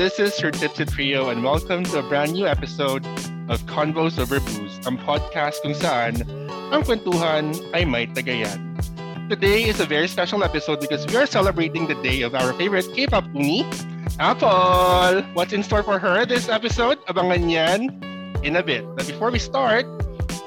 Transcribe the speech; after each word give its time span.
This 0.00 0.18
is 0.18 0.40
your 0.40 0.50
Tipsy 0.50 0.86
Trio 0.86 1.28
and 1.28 1.44
welcome 1.44 1.84
to 1.84 1.98
a 1.98 2.02
brand 2.02 2.32
new 2.32 2.46
episode 2.46 3.04
of 3.52 3.60
Convos 3.68 4.16
Over 4.18 4.40
Booze, 4.40 4.80
ang 4.88 4.96
podcast 4.96 5.60
kung 5.60 5.76
saan 5.76 6.24
ang 6.72 6.88
kwentuhan 6.88 7.52
ay 7.76 7.84
may 7.84 8.08
tagayan. 8.08 8.80
Today 9.28 9.68
is 9.68 9.76
a 9.76 9.84
very 9.84 10.08
special 10.08 10.40
episode 10.40 10.80
because 10.80 11.04
we 11.04 11.20
are 11.20 11.28
celebrating 11.28 11.84
the 11.84 12.00
day 12.00 12.24
of 12.24 12.32
our 12.32 12.56
favorite 12.56 12.88
K-pop 12.96 13.28
uni, 13.36 13.68
Apple. 14.16 15.20
What's 15.36 15.52
in 15.52 15.60
store 15.60 15.84
for 15.84 16.00
her 16.00 16.24
this 16.24 16.48
episode? 16.48 16.96
Abangan 17.04 17.52
yan 17.52 17.92
in 18.40 18.56
a 18.56 18.64
bit. 18.64 18.88
But 18.96 19.04
before 19.04 19.28
we 19.28 19.36
start, 19.36 19.84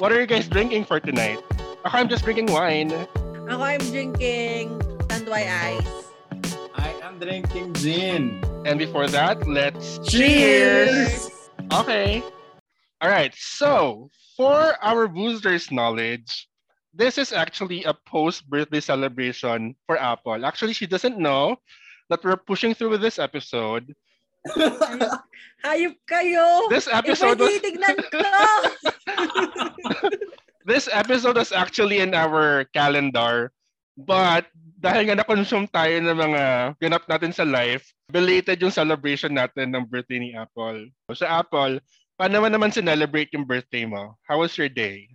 what 0.02 0.10
are 0.10 0.18
you 0.18 0.26
guys 0.26 0.50
drinking 0.50 0.90
for 0.90 0.98
tonight? 0.98 1.38
Ako, 1.86 2.02
I'm 2.02 2.10
just 2.10 2.26
drinking 2.26 2.50
wine. 2.50 2.90
Ako, 3.46 3.62
I'm 3.62 3.86
drinking 3.94 4.82
Tanduay 5.14 5.46
Ice. 5.46 6.03
Drinking 7.20 7.74
gin. 7.74 8.44
And 8.66 8.80
before 8.80 9.08
that, 9.08 9.48
let's 9.48 10.00
Cheers! 10.08 11.30
Okay. 11.72 12.24
All 13.02 13.10
right. 13.10 13.34
So, 13.36 14.10
for 14.38 14.76
our 14.82 15.08
boosters 15.08 15.72
knowledge, 15.72 16.48
this 16.94 17.18
is 17.18 17.34
actually 17.34 17.84
a 17.84 17.94
post-birthday 17.94 18.80
celebration 18.80 19.76
for 19.86 19.98
Apple. 19.98 20.46
Actually, 20.46 20.74
she 20.74 20.88
doesn't 20.88 21.18
know 21.18 21.58
that 22.10 22.24
we're 22.24 22.38
pushing 22.38 22.74
through 22.74 22.90
with 22.90 23.02
this 23.02 23.20
episode. 23.20 23.94
Hayop 25.64 25.96
kayo! 26.06 26.68
This 26.70 26.92
episode 26.92 27.40
was 27.40 27.56
this 30.66 30.90
episode 30.92 31.38
was 31.38 31.52
actually 31.52 32.00
in 32.00 32.14
our 32.14 32.66
calendar. 32.76 33.52
But 33.96 34.48
dahil 34.84 35.08
nga 35.08 35.24
na-consume 35.24 35.64
tayo 35.72 35.96
ng 35.96 36.12
mga 36.12 36.44
ganap 36.76 37.08
natin 37.08 37.32
sa 37.32 37.48
life, 37.48 37.96
belated 38.12 38.60
yung 38.60 38.76
celebration 38.76 39.32
natin 39.32 39.72
ng 39.72 39.88
birthday 39.88 40.20
ni 40.20 40.36
Apple. 40.36 40.92
So 41.16 41.24
Apple, 41.24 41.80
paano 42.20 42.44
mo 42.44 42.52
naman 42.52 42.76
sinelebrate 42.76 43.32
yung 43.32 43.48
birthday 43.48 43.88
mo? 43.88 44.20
How 44.28 44.44
was 44.44 44.52
your 44.60 44.68
day? 44.68 45.08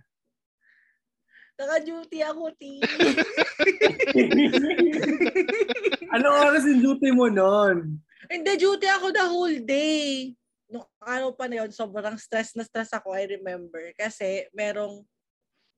Naka-duty 1.61 2.25
ako, 2.25 2.49
T. 2.57 2.81
Anong 6.17 6.35
oras 6.49 6.65
yung 6.65 6.81
duty 6.81 7.13
mo 7.13 7.29
nun? 7.29 8.01
Hindi, 8.25 8.51
duty 8.57 8.89
ako 8.89 9.13
the 9.13 9.25
whole 9.27 9.59
day. 9.69 10.33
Nung 10.65 10.87
araw 10.97 11.29
pa 11.37 11.45
na 11.45 11.61
yun, 11.61 11.69
sobrang 11.69 12.17
stress 12.17 12.57
na 12.57 12.65
stress 12.65 12.89
ako, 12.89 13.13
I 13.13 13.29
remember. 13.37 13.93
Kasi 13.93 14.49
merong, 14.49 15.05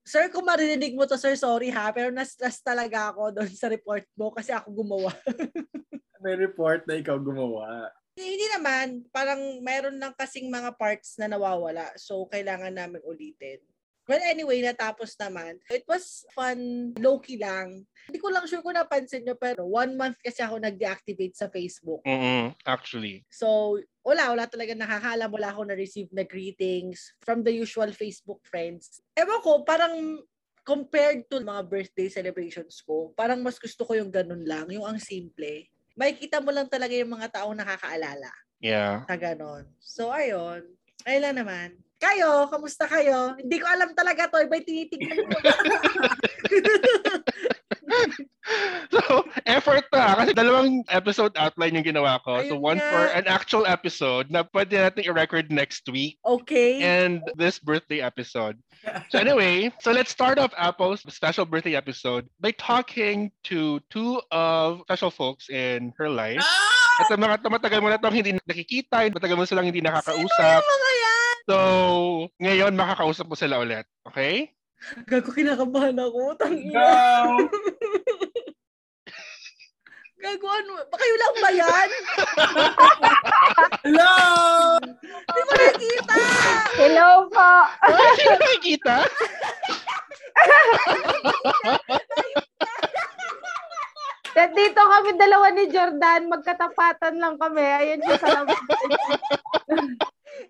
Sir, 0.01 0.33
kung 0.33 0.45
marinig 0.49 0.97
mo 0.97 1.05
to, 1.05 1.17
sir, 1.17 1.37
sorry 1.37 1.69
ha, 1.69 1.93
pero 1.93 2.09
na-stress 2.09 2.61
talaga 2.65 3.13
ako 3.13 3.37
doon 3.37 3.51
sa 3.53 3.69
report 3.69 4.05
mo 4.17 4.33
kasi 4.33 4.49
ako 4.49 4.73
gumawa. 4.73 5.13
May 6.25 6.37
report 6.37 6.85
na 6.89 6.97
ikaw 6.97 7.17
gumawa. 7.21 7.89
Hindi 8.17 8.45
naman, 8.53 9.05
parang 9.13 9.39
meron 9.61 9.97
lang 9.97 10.13
kasing 10.17 10.49
mga 10.49 10.73
parts 10.77 11.17
na 11.17 11.29
nawawala. 11.29 11.93
So, 11.97 12.25
kailangan 12.29 12.73
namin 12.73 13.01
ulitin. 13.05 13.61
Well, 14.09 14.21
anyway, 14.25 14.65
natapos 14.65 15.13
naman. 15.21 15.61
It 15.69 15.85
was 15.85 16.25
fun, 16.33 16.91
low-key 16.97 17.37
lang. 17.37 17.85
Hindi 18.09 18.19
ko 18.19 18.33
lang 18.33 18.43
sure 18.49 18.65
kung 18.65 18.75
napansin 18.75 19.23
nyo, 19.23 19.37
pero 19.37 19.63
one 19.63 19.93
month 19.93 20.17
kasi 20.19 20.41
ako 20.41 20.57
nag-deactivate 20.57 21.37
sa 21.37 21.47
Facebook. 21.47 22.01
Mm 22.03 22.57
actually. 22.65 23.23
So, 23.29 23.77
wala, 24.01 24.33
wala 24.33 24.45
talaga 24.49 24.73
nakakalam. 24.73 25.29
Wala 25.29 25.47
ako 25.53 25.61
na-receive 25.69 26.09
na 26.11 26.25
greetings 26.25 27.13
from 27.21 27.45
the 27.45 27.53
usual 27.53 27.89
Facebook 27.93 28.41
friends. 28.43 29.01
Ewan 29.13 29.41
ko, 29.41 29.61
parang 29.61 30.21
compared 30.61 31.25
to 31.25 31.41
mga 31.41 31.65
birthday 31.65 32.09
celebrations 32.09 32.81
ko, 32.81 33.13
parang 33.13 33.41
mas 33.41 33.57
gusto 33.57 33.81
ko 33.81 33.97
yung 33.97 34.13
ganun 34.13 34.45
lang, 34.45 34.69
yung 34.69 34.85
ang 34.85 35.01
simple. 35.01 35.65
Makikita 35.97 36.37
mo 36.41 36.53
lang 36.53 36.69
talaga 36.69 36.93
yung 36.93 37.13
mga 37.13 37.41
taong 37.41 37.57
nakakaalala 37.57 38.29
Yeah. 38.61 39.01
na 39.09 39.17
ganon. 39.17 39.65
So, 39.81 40.13
ayun. 40.13 40.69
Ayun 41.01 41.21
lang 41.25 41.37
naman. 41.41 41.69
Kayo, 41.97 42.45
kamusta 42.49 42.85
kayo? 42.85 43.33
Hindi 43.37 43.57
ko 43.57 43.65
alam 43.65 43.93
talaga 43.97 44.29
to. 44.29 44.37
Iba'y 44.41 44.61
tinitignan 44.61 45.17
ko. 45.17 45.33
so, 48.93 49.25
effort 49.45 49.85
na. 49.93 50.15
Kasi 50.17 50.31
dalawang 50.33 50.83
episode 50.89 51.33
outline 51.37 51.77
yung 51.77 51.87
ginawa 51.87 52.17
ko. 52.25 52.41
so, 52.41 52.57
Ayun 52.57 52.61
one 52.61 52.79
nga. 52.81 52.89
for 52.89 53.03
an 53.13 53.25
actual 53.27 53.63
episode 53.65 54.27
na 54.33 54.43
pwede 54.51 54.77
natin 54.77 55.05
i-record 55.05 55.51
next 55.51 55.85
week. 55.89 56.17
okay. 56.25 56.81
and 56.81 57.21
this 57.37 57.59
birthday 57.59 58.01
episode. 58.01 58.57
So 59.13 59.21
anyway, 59.21 59.69
so 59.77 59.93
let's 59.93 60.09
start 60.09 60.41
off 60.41 60.49
Apple's 60.57 61.05
special 61.13 61.45
birthday 61.45 61.77
episode 61.77 62.25
by 62.41 62.49
talking 62.57 63.29
to 63.45 63.77
two 63.93 64.17
of 64.33 64.81
special 64.89 65.13
folks 65.13 65.53
in 65.53 65.93
her 66.01 66.09
life. 66.09 66.41
Ah! 66.41 67.05
At 67.05 67.13
ang 67.13 67.21
mga 67.21 67.45
matagal 67.45 67.79
mo 67.81 67.93
na 67.93 68.01
itong 68.01 68.13
hindi 68.17 68.33
nakikita, 68.41 69.05
matagal 69.13 69.37
mo 69.37 69.45
silang 69.45 69.69
hindi 69.69 69.85
Sino 69.85 69.93
nakakausap. 69.93 70.61
yung 70.61 70.65
mga 70.65 70.91
yan? 70.97 71.35
So, 71.45 71.57
ngayon 72.41 72.73
makakausap 72.73 73.25
mo 73.29 73.35
sila 73.37 73.61
ulit. 73.61 73.85
Okay? 74.09 74.49
Gago, 75.05 75.29
kinakabahan 75.29 75.97
ako. 76.01 76.33
Tangina. 76.41 76.73
Go! 76.73 77.45
Gago, 80.21 80.47
ano? 80.53 80.73
Kayo 80.85 81.15
lang 81.17 81.35
ba 81.41 81.49
yan? 81.49 81.89
Hello! 83.85 84.13
Hindi 84.81 85.41
ko 85.41 85.53
nakikita. 85.57 86.15
Hello 86.77 87.09
po. 87.29 87.51
Hindi 87.89 88.23
mo 88.25 88.37
nakikita? 88.37 88.95
Dito 94.51 94.81
kami 94.81 95.09
dalawa 95.17 95.47
ni 95.53 95.69
Jordan, 95.69 96.29
magkatapatan 96.29 97.17
lang 97.21 97.35
kami. 97.37 97.61
Ayun 97.61 98.01
siya 98.05 98.17
sa 98.21 98.29
labas. 98.41 98.61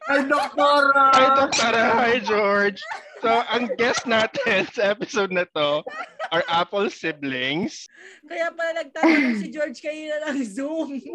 Hi, 0.08 0.20
Doktora! 0.28 1.06
Hi, 1.16 1.28
Doktora. 1.36 1.81
Hi, 2.00 2.16
George. 2.24 2.80
So, 3.22 3.30
ang 3.30 3.70
guest 3.78 4.09
natin 4.09 4.66
sa 4.74 4.90
episode 4.90 5.30
na 5.30 5.46
to 5.54 5.86
are 6.34 6.42
Apple 6.50 6.90
siblings. 6.90 7.86
Kaya 8.26 8.50
pala 8.50 8.82
nagtatanong 8.82 9.38
si 9.38 9.48
George 9.54 9.78
kanina 9.78 10.26
ng 10.26 10.42
Zoom. 10.42 10.98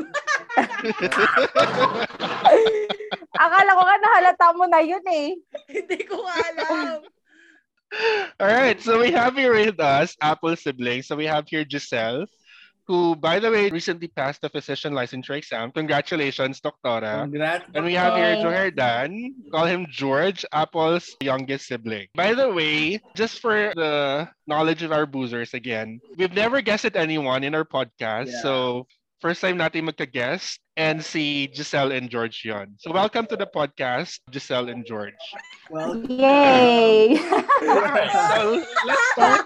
Akala 3.43 3.71
ko 3.75 3.83
nga 3.83 3.99
nahalata 3.99 4.49
mo 4.55 4.65
na 4.71 4.81
yun 4.87 5.03
eh. 5.11 5.35
Hindi 5.67 5.99
ko 6.07 6.23
alam. 6.23 7.03
All 8.39 8.55
right, 8.55 8.79
so 8.79 9.03
we 9.03 9.11
have 9.11 9.35
here 9.35 9.55
with 9.55 9.79
us 9.83 10.15
Apple 10.23 10.55
siblings. 10.55 11.11
So 11.11 11.19
we 11.19 11.27
have 11.27 11.51
here 11.51 11.67
Giselle, 11.67 12.31
who, 12.87 13.17
by 13.17 13.39
the 13.39 13.51
way, 13.51 13.69
recently 13.71 14.09
passed 14.09 14.41
the 14.41 14.49
physician 14.49 14.95
licensure 14.95 15.37
exam. 15.37 15.73
Congratulations, 15.73 16.61
Doctora. 16.61 17.27
Congrats. 17.27 17.65
And 17.75 17.85
we 17.85 17.95
have 17.95 18.15
here 18.15 18.39
Thanks. 18.39 18.47
Joherdan, 18.47 19.35
call 19.51 19.67
him 19.67 19.87
George, 19.91 20.45
Apple's 20.53 21.17
youngest 21.21 21.67
sibling. 21.67 22.07
By 22.15 22.35
the 22.35 22.49
way, 22.53 23.01
just 23.15 23.41
for 23.41 23.73
the 23.75 24.29
knowledge 24.47 24.83
of 24.83 24.93
our 24.93 25.07
boozers 25.07 25.55
again, 25.55 26.01
we've 26.17 26.35
never 26.35 26.61
guested 26.63 26.97
anyone 26.97 27.43
in 27.43 27.55
our 27.55 27.65
podcast. 27.65 28.31
Yeah. 28.31 28.43
So 28.43 28.87
first 29.21 29.41
time 29.41 29.59
natin 29.59 29.89
magka-guest 29.89 30.61
and 30.77 31.03
si 31.03 31.49
Giselle 31.51 31.91
and 31.91 32.11
George 32.11 32.45
yon. 32.45 32.77
So 32.79 32.93
welcome 32.93 33.27
to 33.27 33.37
the 33.37 33.49
podcast, 33.49 34.21
Giselle 34.31 34.69
and 34.69 34.85
George. 34.85 35.19
Well, 35.71 35.97
Yay! 36.05 37.17
Alright, 37.67 38.13
so 38.13 38.63
let's 38.87 39.05
start 39.17 39.43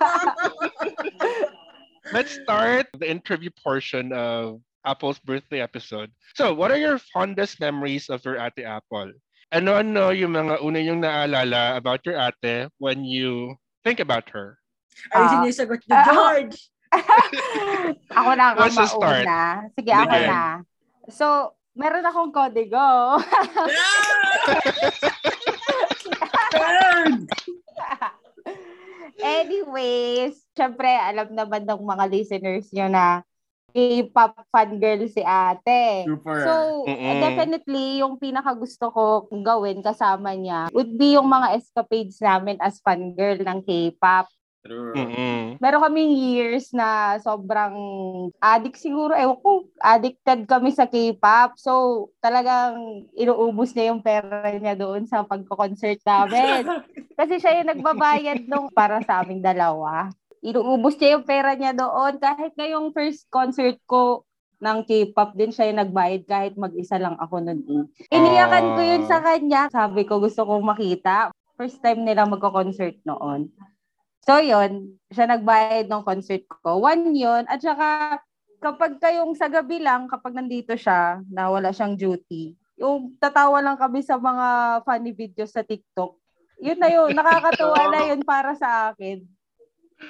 let's 2.12 2.38
start 2.42 2.86
the 2.98 3.08
interview 3.08 3.50
portion 3.62 4.12
of 4.12 4.60
Apple's 4.84 5.18
birthday 5.20 5.60
episode. 5.60 6.10
So, 6.34 6.54
what 6.54 6.70
are 6.70 6.78
your 6.80 6.98
fondest 7.12 7.60
memories 7.60 8.08
of 8.08 8.24
your 8.24 8.38
ate 8.40 8.64
Apple? 8.64 9.12
Ano-ano 9.52 10.14
yung 10.14 10.32
mga 10.32 10.62
una 10.62 10.78
yung 10.78 11.02
naalala 11.02 11.76
about 11.76 12.00
your 12.06 12.16
ate 12.16 12.70
when 12.78 13.04
you 13.04 13.54
think 13.84 14.00
about 14.00 14.30
her? 14.30 14.56
Ayusin 15.12 15.36
Ah. 15.36 15.40
niyo 15.42 15.48
yung 15.50 15.58
sagot 15.58 15.80
niyo, 15.84 15.94
Ah, 15.96 16.02
ako- 16.02 16.14
George. 16.14 16.56
ako 18.18 18.30
na 18.34 18.44
ang 18.50 18.56
What's 18.58 18.74
the 18.78 18.86
start? 18.86 19.24
mauna. 19.26 19.40
Sige, 19.78 19.90
ako 19.94 20.10
Sige. 20.10 20.26
na. 20.26 20.42
So, 21.10 21.26
meron 21.74 22.06
akong 22.06 22.32
kodigo. 22.34 22.88
Anyways, 29.18 30.38
syempre, 30.54 30.86
alam 30.86 31.34
naman 31.34 31.66
ng 31.66 31.82
mga 31.82 32.04
listeners 32.06 32.70
nyo 32.70 32.86
na 32.86 33.26
K-pop 33.70 34.34
fan 34.50 34.82
girl 34.82 35.06
si 35.06 35.22
ate. 35.22 36.06
Super. 36.06 36.42
So, 36.42 36.52
Mm-mm. 36.90 37.18
definitely, 37.22 38.02
yung 38.02 38.18
pinaka 38.18 38.50
gusto 38.54 38.90
ko 38.90 39.30
gawin 39.30 39.78
kasama 39.78 40.34
niya 40.34 40.70
would 40.74 40.90
be 40.98 41.14
yung 41.14 41.30
mga 41.30 41.54
escapades 41.54 42.18
namin 42.18 42.58
as 42.58 42.82
fan 42.82 43.14
girl 43.14 43.38
ng 43.38 43.62
K-pop. 43.62 44.26
True. 44.60 44.92
Meron 45.56 45.80
kaming 45.88 46.12
years 46.12 46.72
na 46.76 47.16
sobrang 47.20 47.76
addict 48.36 48.76
siguro. 48.76 49.16
Ewan 49.16 49.40
ko, 49.40 49.64
addicted 49.80 50.44
kami 50.44 50.68
sa 50.72 50.84
K-pop. 50.84 51.56
So, 51.56 51.72
talagang 52.20 53.04
inuubos 53.16 53.72
niya 53.72 53.92
yung 53.92 54.04
pera 54.04 54.52
niya 54.52 54.76
doon 54.76 55.08
sa 55.08 55.24
pagko-concert 55.24 56.00
namin. 56.04 56.68
Kasi 57.18 57.40
siya 57.40 57.60
yung 57.60 57.72
nagbabayad 57.76 58.44
nung 58.48 58.68
para 58.72 59.00
sa 59.04 59.24
aming 59.24 59.40
dalawa. 59.40 60.12
Inuubos 60.44 60.96
niya 60.96 61.16
yung 61.16 61.24
pera 61.24 61.56
niya 61.56 61.72
doon. 61.72 62.20
Kahit 62.20 62.52
ngayong 62.56 62.92
first 62.92 63.28
concert 63.32 63.80
ko, 63.88 64.24
ng 64.60 64.84
K-pop 64.84 65.32
din 65.32 65.50
siya 65.50 65.72
yung 65.72 65.80
nagbayad 65.80 66.28
kahit 66.28 66.54
mag-isa 66.60 67.00
lang 67.00 67.16
ako 67.16 67.40
nun. 67.40 67.60
eh. 67.64 67.84
Iniyakan 68.12 68.76
ko 68.76 68.80
yun 68.84 69.04
sa 69.08 69.24
kanya. 69.24 69.72
Sabi 69.72 70.04
ko 70.04 70.20
gusto 70.20 70.44
kong 70.44 70.60
makita. 70.60 71.32
First 71.56 71.80
time 71.80 72.04
nila 72.04 72.28
magko-concert 72.28 73.00
noon. 73.08 73.48
So 74.24 74.36
yun, 74.36 75.00
siya 75.08 75.26
nagbayad 75.26 75.88
ng 75.88 76.04
concert 76.04 76.44
ko. 76.46 76.84
One 76.84 77.16
yun. 77.16 77.48
At 77.48 77.64
saka 77.64 78.20
kapag 78.60 79.00
kayong 79.00 79.32
sa 79.32 79.48
gabi 79.48 79.80
lang, 79.80 80.06
kapag 80.06 80.36
nandito 80.36 80.76
siya, 80.76 81.24
na 81.32 81.48
wala 81.48 81.72
siyang 81.72 81.96
duty, 81.96 82.52
yung 82.80 83.16
tatawa 83.20 83.60
lang 83.60 83.76
kami 83.76 84.00
sa 84.04 84.16
mga 84.20 84.80
funny 84.84 85.12
videos 85.12 85.52
sa 85.52 85.64
TikTok. 85.64 86.16
Yun 86.60 86.80
na 86.80 86.88
yun. 86.92 87.12
Nakakatuwa 87.16 87.82
na 87.88 88.00
yun 88.12 88.20
para 88.24 88.52
sa 88.56 88.92
akin. 88.92 89.24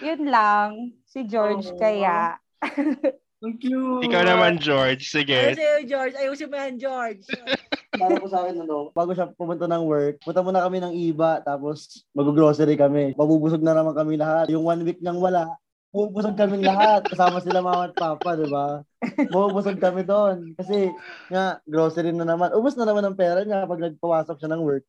Yun 0.03 0.23
lang. 0.27 0.71
Si 1.07 1.23
George 1.27 1.71
Oo. 1.71 1.79
kaya. 1.79 2.39
Ang 3.41 3.57
cute. 3.57 4.05
Ikaw 4.05 4.23
naman, 4.29 4.61
George. 4.61 5.09
Sige. 5.09 5.57
sa'yo, 5.57 5.89
George. 5.89 6.13
Ayusin 6.13 6.53
mo 6.53 6.61
yan, 6.61 6.77
George. 6.77 7.25
Para 8.01 8.21
po 8.21 8.29
sa 8.29 8.45
akin, 8.45 8.61
ano, 8.61 8.93
bago 8.93 9.17
siya 9.17 9.33
pumunta 9.33 9.65
ng 9.65 9.85
work, 9.89 10.21
punta 10.21 10.45
muna 10.45 10.61
kami 10.61 10.79
ng 10.85 10.93
iba, 10.93 11.41
tapos 11.41 12.05
mag-grocery 12.13 12.77
kami. 12.77 13.17
Mabubusog 13.17 13.65
na 13.65 13.73
naman 13.73 13.97
kami 13.97 14.21
lahat. 14.21 14.53
Yung 14.53 14.69
one 14.69 14.85
week 14.85 15.01
niyang 15.01 15.25
wala, 15.25 15.49
mabubusog 15.89 16.37
kami 16.37 16.61
lahat. 16.61 17.09
Kasama 17.09 17.41
sila 17.41 17.65
mama 17.65 17.89
at 17.89 17.97
papa, 17.97 18.37
di 18.37 18.45
ba? 18.45 18.85
Mabubusog 19.33 19.81
kami 19.81 20.05
doon. 20.05 20.53
Kasi, 20.61 20.93
nga, 21.33 21.65
grocery 21.65 22.13
na 22.13 22.29
naman. 22.29 22.53
Ubus 22.53 22.77
na 22.77 22.85
naman 22.85 23.09
ang 23.09 23.17
pera 23.17 23.41
niya 23.41 23.65
pag 23.65 23.81
nagpawasok 23.81 24.37
siya 24.37 24.53
ng 24.53 24.63
work. 24.63 24.85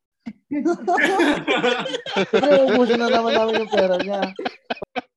Kasi 2.32 2.48
ubusin 2.68 3.00
na 3.00 3.08
naman 3.08 3.32
namin 3.32 3.64
yung 3.64 3.72
pera 3.72 3.96
niya. 3.96 4.20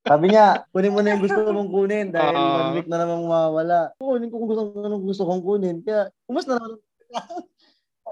Sabi 0.06 0.30
niya, 0.30 0.62
kunin 0.70 0.94
mo 0.94 1.02
na 1.02 1.18
yung 1.18 1.24
gusto 1.26 1.40
mong 1.42 1.72
kunin 1.74 2.08
dahil 2.14 2.38
Ah. 2.38 2.70
one 2.70 2.78
week 2.78 2.86
na 2.86 3.02
naman 3.02 3.26
mawawala. 3.26 3.90
Kunin 3.98 4.30
ko 4.30 4.38
kung 4.38 4.50
gusto, 4.54 4.64
anong 4.78 5.02
gusto 5.02 5.24
kong 5.26 5.42
kunin. 5.42 5.78
Kaya, 5.82 6.14
ubus 6.30 6.46
na 6.46 6.62
naman. 6.62 6.78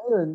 Ayun. 0.01 0.29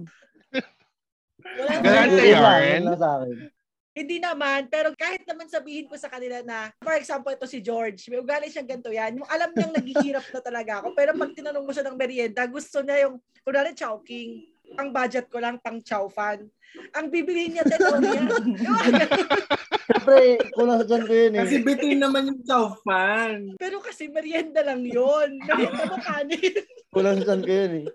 Wala 1.59 1.71
Galante 1.83 2.23
Yun. 2.23 3.51
Hindi 3.99 4.23
naman, 4.23 4.71
pero 4.71 4.95
kahit 4.95 5.27
naman 5.27 5.51
sabihin 5.51 5.91
ko 5.91 5.99
sa 5.99 6.07
kanila 6.07 6.39
na, 6.47 6.71
for 6.79 6.95
example, 6.95 7.35
ito 7.35 7.51
si 7.51 7.59
George, 7.59 8.07
may 8.07 8.23
ugali 8.23 8.47
siyang 8.47 8.71
ganito 8.71 8.95
yan, 8.95 9.19
yung 9.19 9.27
alam 9.27 9.51
niyang 9.51 9.75
naghihirap 9.75 10.23
na 10.31 10.39
talaga 10.39 10.73
ako, 10.79 10.95
pero 10.95 11.19
pag 11.19 11.35
tinanong 11.35 11.67
mo 11.67 11.75
siya 11.75 11.91
ng 11.91 11.99
merienda, 11.99 12.47
gusto 12.47 12.79
niya 12.87 13.11
yung, 13.11 13.19
kunwari 13.43 13.75
Chowking, 13.75 14.47
ang 14.79 14.95
budget 14.95 15.27
ko 15.27 15.43
lang 15.43 15.59
pang 15.59 15.83
chow 15.83 16.07
fan. 16.07 16.47
Ang 16.95 17.11
bibilihin 17.11 17.59
niya, 17.59 17.67
niya. 17.67 18.23
Siyempre, 20.09 20.57
kulang 20.57 20.79
sa 20.81 20.87
dyan 20.89 21.05
ko 21.05 21.13
yun 21.13 21.33
eh. 21.37 21.41
Kasi 21.45 21.57
bitin 21.61 21.99
naman 22.01 22.33
yung 22.33 22.41
chow 22.49 22.73
fan. 22.81 23.53
pero 23.61 23.77
kasi 23.85 24.09
merienda 24.09 24.65
lang 24.65 24.81
yun. 24.81 25.37
Merienda 25.49 25.85
mo 25.85 25.97
kanin. 26.01 26.55
Kulang 26.89 27.17
sa 27.21 27.27
dyan 27.29 27.43
ko 27.45 27.53
yun 27.53 27.73
eh. 27.85 27.87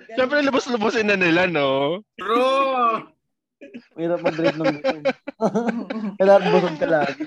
Ganun. 0.00 0.16
Siyempre, 0.16 0.38
lubos-lubosin 0.48 1.06
na 1.12 1.20
nila, 1.20 1.44
no? 1.44 2.00
Bro! 2.16 3.12
Mahirap 3.92 4.24
mag-drink 4.24 4.56
ng 4.56 4.72
gutom. 4.80 5.00
Kailangan 6.16 6.48
busog 6.48 6.76
ka 6.80 6.88
lagi. 6.88 7.24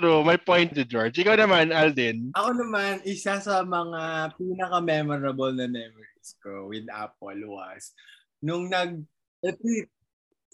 True. 0.00 0.24
My 0.24 0.40
point 0.40 0.72
to 0.72 0.88
George. 0.88 1.20
Ikaw 1.20 1.36
naman, 1.36 1.76
Alden. 1.76 2.32
Ako 2.32 2.50
naman, 2.56 3.04
isa 3.04 3.36
sa 3.44 3.60
mga 3.60 4.32
pinaka-memorable 4.40 5.52
na 5.52 5.68
memories 5.68 6.30
ko 6.40 6.72
with 6.72 6.88
Apple 6.88 7.36
was 7.44 7.92
nung 8.40 8.72
nag 8.72 9.04
retreat 9.44 9.92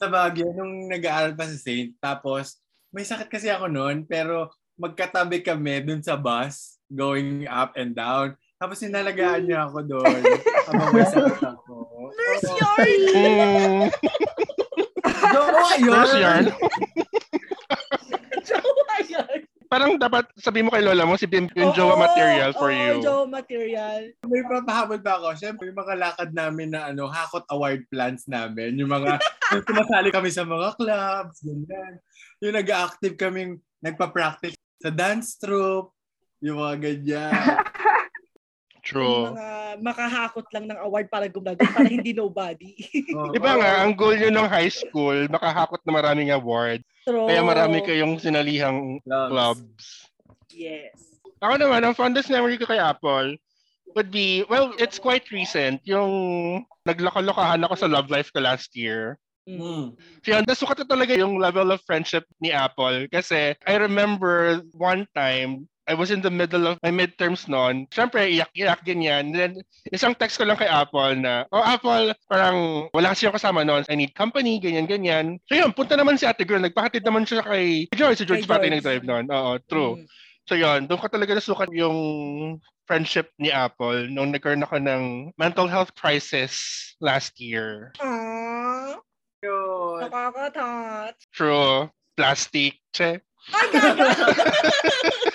sa 0.00 0.08
Baguio, 0.08 0.48
nung 0.56 0.88
nag-aaral 0.88 1.36
pa 1.36 1.44
sa 1.44 1.60
Saint. 1.60 1.92
Tapos, 2.00 2.56
may 2.88 3.04
sakit 3.04 3.28
kasi 3.28 3.52
ako 3.52 3.68
noon, 3.68 4.08
pero 4.08 4.48
magkatabi 4.80 5.44
kami 5.44 5.84
dun 5.84 6.00
sa 6.00 6.16
bus 6.16 6.80
going 6.88 7.44
up 7.44 7.76
and 7.76 7.92
down. 7.92 8.32
Tapos 8.56 8.80
sinalagaan 8.80 9.44
niya 9.44 9.68
ako 9.68 9.78
doon 9.84 10.20
habang 10.68 10.90
may 10.96 11.04
sakit 11.04 11.44
ako. 11.44 11.74
Nurse 12.16 12.50
yarn! 12.56 13.00
Mm, 13.12 13.84
Jowa 15.32 15.72
yun! 15.80 16.20
yarn. 16.20 16.46
Parang 19.70 19.94
dapat 19.94 20.26
sabi 20.34 20.66
mo 20.66 20.74
kay 20.74 20.82
Lola 20.82 21.06
mo, 21.06 21.14
si 21.14 21.30
Bim 21.30 21.46
yung 21.54 21.70
Oo, 21.70 21.76
jowa 21.78 21.94
material 21.94 22.50
for 22.58 22.74
oo, 22.74 22.74
you. 22.74 23.06
jowa 23.06 23.22
material. 23.30 24.02
May 24.26 24.42
papahabol 24.42 24.98
pa 24.98 25.22
ako. 25.22 25.38
Siyempre, 25.38 25.70
yung 25.70 25.78
mga 25.78 25.94
lakad 25.94 26.34
namin 26.34 26.74
na 26.74 26.90
ano, 26.90 27.06
hakot 27.06 27.46
award 27.54 27.86
plans 27.86 28.26
namin. 28.26 28.74
Yung 28.82 28.90
mga, 28.90 29.22
yung 29.54 29.62
tumasali 29.62 30.10
kami 30.10 30.34
sa 30.34 30.42
mga 30.42 30.74
clubs, 30.74 31.38
ganyan. 31.46 32.02
Yung 32.42 32.58
nag-active 32.58 33.14
kaming, 33.14 33.62
nagpa-practice 33.78 34.58
sa 34.82 34.90
dance 34.90 35.38
troupe, 35.38 35.94
yung 36.42 36.58
mga 36.58 36.74
ganyan. 36.90 37.30
True. 38.90 39.30
Yung 39.30 39.38
mga 39.38 39.50
makahakot 39.78 40.46
lang 40.50 40.66
ng 40.66 40.78
award 40.82 41.06
para 41.06 41.30
gumagal, 41.30 41.62
para 41.70 41.86
hindi 41.86 42.10
nobody. 42.10 42.74
Oo. 43.14 43.30
Iba 43.30 43.54
nga, 43.54 43.86
ang 43.86 43.94
goal 43.94 44.18
yun 44.18 44.34
ng 44.34 44.50
high 44.50 44.72
school, 44.72 45.30
makahakot 45.30 45.78
na 45.86 45.92
maraming 45.94 46.34
award. 46.34 46.82
True. 47.06 47.30
Kaya 47.30 47.46
marami 47.46 47.86
kayong 47.86 48.18
sinalihang 48.18 48.98
Clubs. 49.06 49.30
clubs. 49.30 49.84
Yes. 50.50 51.22
Ako 51.38 51.54
naman, 51.54 51.86
ang 51.86 51.94
fondest 51.94 52.28
memory 52.28 52.58
ko 52.58 52.66
kay 52.66 52.82
Apple 52.82 53.38
would 53.94 54.10
be, 54.10 54.42
well, 54.50 54.74
it's 54.82 54.98
quite 54.98 55.30
recent. 55.30 55.78
Yung 55.86 56.10
nagloko-lokahan 56.82 57.62
ako 57.62 57.74
sa 57.78 57.90
love 57.90 58.10
life 58.10 58.34
ko 58.34 58.42
last 58.42 58.74
year. 58.74 59.16
Mm. 59.48 59.96
Kaya 60.22 60.44
nasukat 60.44 60.84
na 60.84 60.86
talaga 60.86 61.14
yung 61.16 61.40
level 61.40 61.72
of 61.72 61.82
friendship 61.86 62.26
ni 62.42 62.52
Apple. 62.52 63.08
Kasi 63.10 63.54
I 63.66 63.74
remember 63.78 64.62
one 64.74 65.06
time, 65.16 65.66
I 65.90 65.94
was 65.98 66.14
in 66.14 66.22
the 66.22 66.30
middle 66.30 66.70
of 66.70 66.78
my 66.86 66.94
midterms 66.94 67.50
noon. 67.50 67.90
Siyempre, 67.90 68.30
iyak-iyak, 68.30 68.86
ganyan. 68.86 69.34
Then, 69.34 69.58
isang 69.90 70.14
text 70.14 70.38
ko 70.38 70.46
lang 70.46 70.54
kay 70.54 70.70
Apple 70.70 71.18
na, 71.18 71.50
oh, 71.50 71.58
Apple, 71.58 72.14
parang 72.30 72.86
wala 72.94 73.10
kasi 73.10 73.26
yung 73.26 73.34
kasama 73.34 73.66
noon. 73.66 73.82
I 73.90 73.98
need 73.98 74.14
company, 74.14 74.62
ganyan-ganyan. 74.62 75.42
So 75.50 75.58
yun, 75.58 75.74
punta 75.74 75.98
naman 75.98 76.14
si 76.14 76.30
Ate 76.30 76.46
Girl. 76.46 76.62
Nagpakatid 76.62 77.02
naman 77.02 77.26
siya 77.26 77.42
kay 77.42 77.90
George. 77.90 78.22
Si 78.22 78.26
George 78.30 78.46
pati 78.46 78.70
George. 78.70 78.78
nag-drive 78.78 79.02
noon. 79.02 79.26
Oo, 79.34 79.58
true. 79.66 79.98
Mm. 79.98 80.06
So 80.46 80.54
yun, 80.54 80.86
doon 80.86 81.02
ko 81.02 81.10
talaga 81.10 81.34
nasukat 81.34 81.74
yung 81.74 81.98
friendship 82.86 83.34
ni 83.42 83.50
Apple 83.50 84.06
nung 84.10 84.30
nagkaroon 84.30 84.66
ako 84.66 84.78
ng 84.78 85.02
mental 85.38 85.66
health 85.66 85.90
crisis 85.98 86.54
last 87.02 87.38
year. 87.42 87.90
Aww, 87.98 88.98
Yun. 89.42 90.06
nakaka-touch. 90.06 91.18
True. 91.34 91.90
Plastic. 92.14 92.78
Che. 92.94 93.22
Ay, 93.54 93.66
gaga! 93.74 94.06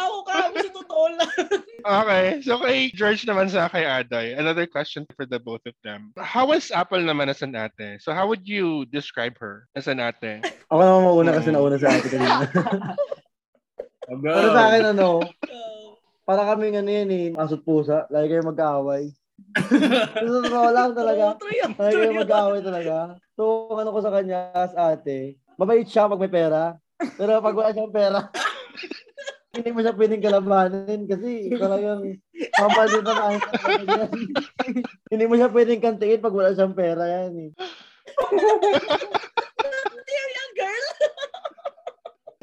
Ako 0.00 0.16
kami 0.24 0.56
sa 0.64 0.72
totoo 0.72 1.06
lang. 1.16 1.32
Okay. 1.80 2.44
So 2.44 2.60
kay 2.60 2.92
George 2.92 3.24
naman 3.24 3.48
sa 3.48 3.64
kay 3.72 3.88
Aday, 3.88 4.36
another 4.36 4.68
question 4.68 5.08
for 5.16 5.24
the 5.24 5.40
both 5.40 5.64
of 5.64 5.72
them. 5.80 6.12
How 6.20 6.52
was 6.52 6.68
Apple 6.68 7.00
naman 7.00 7.32
as 7.32 7.40
an 7.40 7.56
ate? 7.56 7.96
So 8.04 8.12
how 8.12 8.28
would 8.28 8.44
you 8.44 8.84
describe 8.92 9.40
her 9.40 9.64
as 9.72 9.88
an 9.88 9.96
ate? 9.96 10.44
Ako 10.68 10.76
naman 10.76 11.02
mauna 11.08 11.32
kasi 11.32 11.48
nauna 11.48 11.80
sa 11.80 11.88
ate 11.88 12.12
kanina. 12.12 12.44
Pero 14.20 14.48
sa 14.52 14.62
akin, 14.68 14.92
ano, 14.92 15.24
para 16.28 16.42
kami 16.52 16.74
ano 16.76 16.90
yan 16.90 17.10
eh, 17.10 17.26
asot 17.40 17.64
pusa. 17.64 18.04
Lagi 18.12 18.28
kayo 18.28 18.44
mag-aaway. 18.44 19.08
Sa 19.56 20.20
totoo 20.20 20.68
lang 20.76 20.92
talaga. 20.92 21.40
Lagi 21.80 21.96
kayo 21.96 22.12
mag-aaway 22.12 22.60
talaga. 22.60 23.16
So, 23.40 23.72
ano 23.72 23.88
ko 23.88 24.04
sa 24.04 24.12
kanya 24.12 24.52
as 24.52 24.76
ate, 24.76 25.40
mabait 25.56 25.88
siya 25.88 26.10
pag 26.10 26.20
may 26.20 26.28
pera. 26.28 26.76
Pero 27.16 27.40
pag 27.40 27.56
wala 27.56 27.72
siyang 27.72 27.94
pera, 27.94 28.28
hindi 29.50 29.70
mo 29.74 29.82
siya 29.82 29.98
pwedeng 29.98 30.22
kalabanin 30.22 31.00
kasi 31.10 31.50
talagang 31.50 32.00
mapalit 32.54 33.02
na 33.02 33.14
talaga 33.18 33.34
yan. 33.98 34.10
Hindi 35.10 35.24
mo 35.26 35.34
siya 35.34 35.50
pwedeng 35.50 35.82
kantiin 35.82 36.22
pag 36.22 36.36
wala 36.36 36.54
siyang 36.54 36.74
pera 36.78 37.02
yan 37.02 37.50
eh. 37.50 37.50
Material 39.90 40.48
girl. 40.54 40.86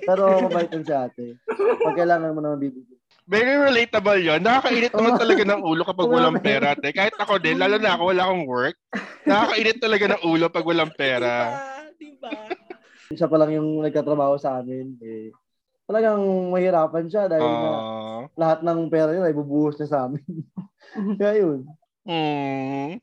Pero 0.04 0.24
mabait 0.44 0.68
din 0.68 0.84
si 0.84 0.92
ate. 0.92 1.40
Pag 1.84 1.96
kailangan 1.96 2.36
mo 2.36 2.44
naman 2.44 2.60
bibigyan. 2.60 3.00
Very 3.28 3.56
relatable 3.60 4.20
yon. 4.24 4.40
Nakakainit 4.40 4.96
naman 4.96 5.20
talaga 5.20 5.44
ng 5.44 5.62
ulo 5.64 5.84
kapag 5.84 6.08
walang 6.08 6.40
pera. 6.40 6.80
Te. 6.80 6.96
Kahit 6.96 7.16
ako 7.20 7.44
din, 7.44 7.60
lalo 7.60 7.76
na 7.76 8.00
ako, 8.00 8.16
wala 8.16 8.24
akong 8.24 8.48
work. 8.48 8.76
Nakakainit 9.28 9.80
talaga 9.84 10.06
ng 10.16 10.22
ulo 10.28 10.48
pag 10.48 10.64
walang 10.64 10.92
pera. 10.96 11.32
Diba? 12.00 12.32
Diba? 12.32 12.32
Siya 13.12 13.28
pa 13.28 13.36
lang 13.40 13.52
yung 13.52 13.84
nagkatrabaho 13.84 14.40
sa 14.40 14.64
amin. 14.64 14.96
Eh, 15.04 15.36
talagang 15.88 16.20
mahirapan 16.51 17.06
siya 17.08 17.32
dahil 17.32 17.48
na 17.48 17.72
Aww. 17.72 18.22
lahat 18.36 18.60
ng 18.62 18.79
pera 18.91 19.10
niya 19.15 19.32
ay 19.32 19.36
bubuhos 19.36 19.79
niya 19.79 19.88
sa 19.88 20.00
amin. 20.06 20.22
Kaya 21.20 21.34
yun. 21.39 21.60
Hmm. 22.03 23.00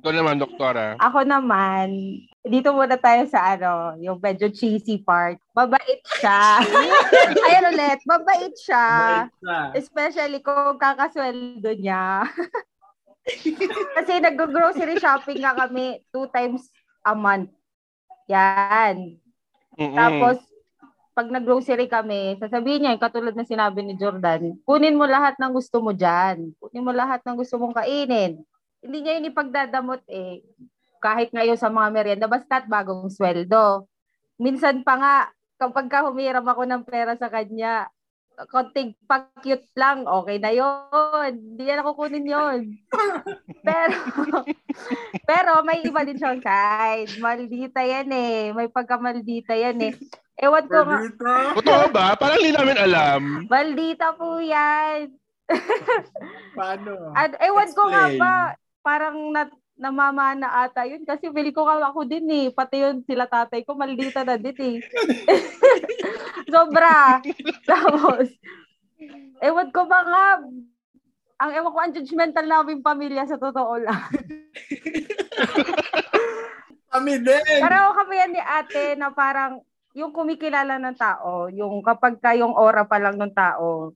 Ikaw 0.00 0.12
naman, 0.12 0.40
doktora. 0.40 0.96
Ako 1.00 1.24
naman, 1.24 2.18
dito 2.44 2.72
muna 2.72 2.96
tayo 2.96 3.24
sa 3.28 3.56
ano, 3.56 3.96
yung 4.00 4.18
medyo 4.20 4.48
cheesy 4.50 5.00
part. 5.00 5.38
Mabait 5.56 6.00
siya. 6.20 6.60
Ayan 7.48 7.72
ulit, 7.72 8.00
mabait 8.04 8.54
siya. 8.56 8.84
Bait 9.28 9.80
Especially 9.80 10.40
kung 10.40 10.76
kakasweldo 10.76 11.70
niya. 11.76 12.24
Kasi 13.96 14.20
nag-grocery 14.20 15.00
shopping 15.00 15.40
nga 15.40 15.56
kami 15.56 16.04
two 16.12 16.28
times 16.32 16.68
a 17.04 17.16
month. 17.16 17.52
Yan. 18.28 19.20
Mm-mm. 19.76 19.96
Tapos, 19.96 20.38
pag 21.14 21.30
nag-grocery 21.30 21.86
kami, 21.86 22.34
sasabihin 22.42 22.90
niya, 22.90 22.98
katulad 22.98 23.38
na 23.38 23.46
sinabi 23.46 23.86
ni 23.86 23.94
Jordan, 23.94 24.58
kunin 24.66 24.98
mo 24.98 25.06
lahat 25.06 25.38
ng 25.38 25.54
gusto 25.54 25.78
mo 25.78 25.94
dyan. 25.94 26.50
Kunin 26.58 26.82
mo 26.82 26.90
lahat 26.90 27.22
ng 27.22 27.38
gusto 27.38 27.54
mong 27.54 27.78
kainin. 27.78 28.42
Hindi 28.82 28.98
niya 28.98 29.22
yun 29.22 29.30
ipagdadamot 29.30 30.02
eh. 30.10 30.42
Kahit 30.98 31.30
ngayon 31.30 31.54
sa 31.54 31.70
mga 31.70 31.88
merienda, 31.94 32.26
basta't 32.26 32.66
bagong 32.66 33.06
sweldo. 33.14 33.86
Minsan 34.42 34.82
pa 34.82 34.98
nga, 34.98 35.16
kapag 35.54 35.86
ka 35.86 36.02
humiram 36.02 36.42
ako 36.42 36.66
ng 36.66 36.82
pera 36.82 37.14
sa 37.14 37.30
kanya, 37.30 37.86
konting 38.50 38.98
pa-cute 39.06 39.70
lang, 39.78 40.06
okay 40.06 40.42
na 40.42 40.50
yon 40.50 41.32
Hindi 41.32 41.62
yan 41.70 41.80
ako 41.82 41.90
kunin 41.94 42.26
yon 42.26 42.60
pero, 43.66 43.96
pero 45.22 45.50
may 45.62 45.86
iba 45.86 46.02
din 46.02 46.18
siyang 46.18 46.42
side. 46.42 47.22
Maldita 47.22 47.80
yan 47.80 48.10
eh. 48.10 48.50
May 48.50 48.66
pagkamaldita 48.68 49.54
yan 49.54 49.78
eh. 49.82 49.94
Ewan 50.34 50.66
ko 50.66 50.82
nga. 50.82 50.98
Totoo 51.62 51.84
ba? 51.94 52.18
Parang 52.18 52.42
hindi 52.42 52.50
namin 52.50 52.78
alam. 52.78 53.46
Maldita 53.46 54.18
po 54.18 54.42
yan. 54.42 55.14
Paano? 56.58 57.14
At 57.14 57.38
ewan 57.38 57.70
ko 57.70 57.82
nga 57.86 58.04
Explain. 58.10 58.20
ba, 58.20 58.32
parang 58.82 59.16
na, 59.30 59.46
namamana 59.78 60.66
ata 60.66 60.90
yun. 60.90 61.06
Kasi 61.06 61.30
feel 61.30 61.50
ko 61.54 61.70
nga 61.70 61.78
ako 61.86 62.02
din 62.02 62.26
eh. 62.30 62.46
Pati 62.50 62.82
yun 62.82 63.06
sila 63.06 63.30
tatay 63.30 63.62
ko, 63.62 63.78
maldita 63.78 64.26
na 64.26 64.34
din 64.34 64.58
eh. 64.58 64.76
Sobra. 66.54 67.18
Tapos, 67.70 68.30
ewan 69.42 69.68
ko 69.74 69.90
ba 69.90 70.00
nga, 70.06 70.26
ang 71.42 71.50
ewan 71.50 71.72
ko, 71.74 71.78
ang 71.82 71.94
judgmental 71.98 72.46
namin 72.46 72.78
pamilya 72.78 73.26
sa 73.26 73.42
totoo 73.42 73.82
lang. 73.82 74.06
Kami 76.94 77.18
din. 77.18 77.58
Pero 77.58 77.90
kami 77.90 78.14
yan 78.22 78.32
ni 78.38 78.38
ate 78.38 78.94
na 78.94 79.10
parang 79.10 79.58
yung 79.98 80.14
kumikilala 80.14 80.78
ng 80.78 80.94
tao, 80.94 81.50
yung 81.50 81.82
kapag 81.82 82.22
kayong 82.22 82.54
aura 82.54 82.86
pa 82.86 83.02
lang 83.02 83.18
ng 83.18 83.34
tao, 83.34 83.94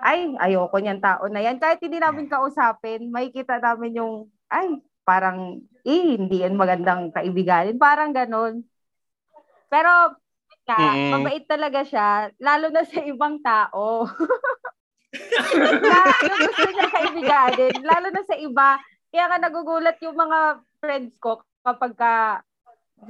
ay, 0.00 0.32
ayoko 0.40 0.80
niyan 0.80 1.04
tao 1.04 1.28
na 1.28 1.44
yan. 1.44 1.60
Kahit 1.60 1.84
hindi 1.84 2.00
namin 2.00 2.28
kausapin, 2.28 3.12
makikita 3.12 3.60
namin 3.60 4.00
yung, 4.00 4.14
ay, 4.48 4.80
parang, 5.04 5.60
eh, 5.84 6.16
hindi 6.16 6.40
yan 6.40 6.56
magandang 6.56 7.12
kaibiganin. 7.12 7.76
Parang 7.76 8.16
ganon. 8.16 8.64
Pero, 9.68 10.16
ka, 10.70 10.78
Mm-mm. 10.78 11.10
mabait 11.18 11.44
talaga 11.50 11.82
siya, 11.82 12.30
lalo 12.38 12.70
na 12.70 12.86
sa 12.86 13.02
ibang 13.02 13.42
tao. 13.42 14.06
na, 15.82 15.98
yung 16.22 16.38
gusto 16.46 16.68
niya 16.70 16.86
kaibiganin, 16.86 17.74
lalo 17.82 18.08
na 18.14 18.22
sa 18.22 18.36
iba. 18.38 18.78
Kaya 19.10 19.24
nga 19.26 19.38
nagugulat 19.42 19.98
yung 20.06 20.14
mga 20.14 20.62
friends 20.78 21.18
ko 21.18 21.42
kapag 21.66 21.98
ka 21.98 22.14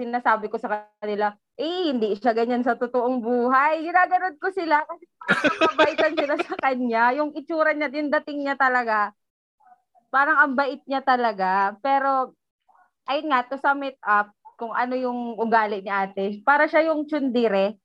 sinasabi 0.00 0.46
ko 0.48 0.56
sa 0.56 0.88
kanila, 1.02 1.34
eh, 1.58 1.90
hindi 1.92 2.14
siya 2.16 2.32
ganyan 2.32 2.64
sa 2.64 2.78
totoong 2.78 3.20
buhay. 3.20 3.84
Ginaganon 3.84 4.38
ko 4.40 4.48
sila 4.54 4.80
kasi 4.86 5.04
mabaitan 5.60 6.14
sila 6.16 6.34
sa 6.40 6.56
kanya. 6.56 7.12
Yung 7.18 7.34
itsura 7.36 7.74
niya, 7.74 7.90
yung 7.92 8.08
dating 8.08 8.46
niya 8.46 8.56
talaga, 8.56 9.12
parang 10.08 10.38
ang 10.40 10.52
bait 10.54 10.80
niya 10.86 11.02
talaga. 11.02 11.74
Pero, 11.82 12.32
ayun 13.10 13.28
nga, 13.28 13.44
to 13.44 13.58
sum 13.58 13.82
it 13.82 13.98
up, 14.06 14.30
kung 14.60 14.76
ano 14.76 14.92
yung 14.92 15.40
ugali 15.40 15.80
ni 15.80 15.88
ate, 15.88 16.44
para 16.44 16.68
siya 16.68 16.92
yung 16.92 17.08
tsundire. 17.08 17.80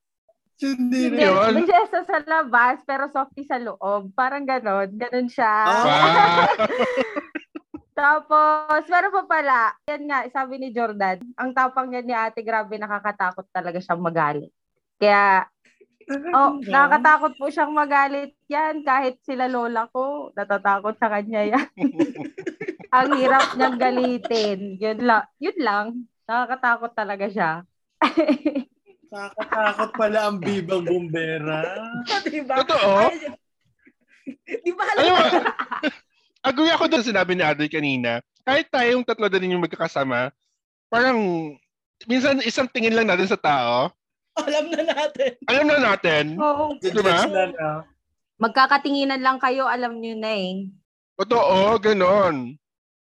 Hindi, 0.60 1.16
Yun. 1.16 1.64
Biyesa 1.64 2.04
sa 2.04 2.20
labas, 2.24 2.84
pero 2.84 3.08
softy 3.12 3.48
sa 3.48 3.60
loob. 3.60 4.12
Parang 4.12 4.44
ganon. 4.44 4.92
Ganon 4.92 5.28
siya. 5.32 5.52
Wow. 5.68 5.88
Tapos, 7.96 8.84
meron 8.92 9.16
pa 9.16 9.24
pala, 9.24 9.60
yan 9.88 10.04
nga, 10.12 10.28
sabi 10.28 10.60
ni 10.60 10.76
Jordan, 10.76 11.16
ang 11.40 11.56
tapang 11.56 11.88
niya 11.88 12.04
ni 12.04 12.12
ate, 12.12 12.44
grabe, 12.44 12.76
nakakatakot 12.76 13.48
talaga 13.56 13.80
siyang 13.80 14.04
magalit. 14.04 14.52
Kaya, 15.00 15.48
oh, 16.36 16.60
nakakatakot 16.60 17.40
po 17.40 17.48
siyang 17.48 17.72
magalit 17.72 18.36
yan. 18.52 18.84
Kahit 18.84 19.24
sila 19.24 19.48
lola 19.48 19.88
ko, 19.96 20.36
natatakot 20.36 21.00
sa 21.00 21.08
kanya 21.08 21.56
yan. 21.56 21.68
ang 22.96 23.10
hirap 23.16 23.56
niyang 23.56 23.80
galitin. 23.80 24.76
Yun 24.76 25.00
lang. 25.00 25.26
Yun 25.40 25.60
lang. 25.64 25.88
Nakakatakot 26.26 26.92
talaga 26.98 27.26
siya. 27.30 27.52
Nakakatakot 29.14 29.90
pala 29.94 30.20
ang 30.30 30.38
bibang 30.42 30.82
bumbera. 30.82 31.62
diba? 32.34 32.56
Totoo? 32.66 33.14
Di 34.46 34.72
ba 34.74 34.84
Alam 34.98 35.14
agree 36.50 36.74
ako 36.74 36.86
doon 36.90 37.06
sinabi 37.06 37.34
ni 37.34 37.42
Adoy 37.46 37.70
kanina. 37.70 38.22
Kahit 38.46 38.70
tayong 38.70 39.06
tatlo 39.06 39.26
din 39.30 39.58
yung 39.58 39.66
magkakasama, 39.66 40.30
parang 40.90 41.18
minsan 42.06 42.38
isang 42.46 42.70
tingin 42.70 42.94
lang 42.94 43.10
natin 43.10 43.26
sa 43.26 43.38
tao, 43.38 43.90
Alam 44.36 44.68
na 44.68 44.82
natin. 44.84 45.32
alam 45.48 45.66
na 45.66 45.78
natin. 45.80 46.26
Oo. 46.38 46.76
Diba? 46.84 47.26
Na 47.26 47.44
na. 47.50 47.70
Magkakatinginan 48.36 49.24
lang 49.24 49.40
kayo, 49.40 49.64
alam 49.64 49.98
niyo 49.98 50.20
na 50.20 50.36
eh. 50.36 50.68
Totoo, 51.16 51.80
ganon. 51.80 52.60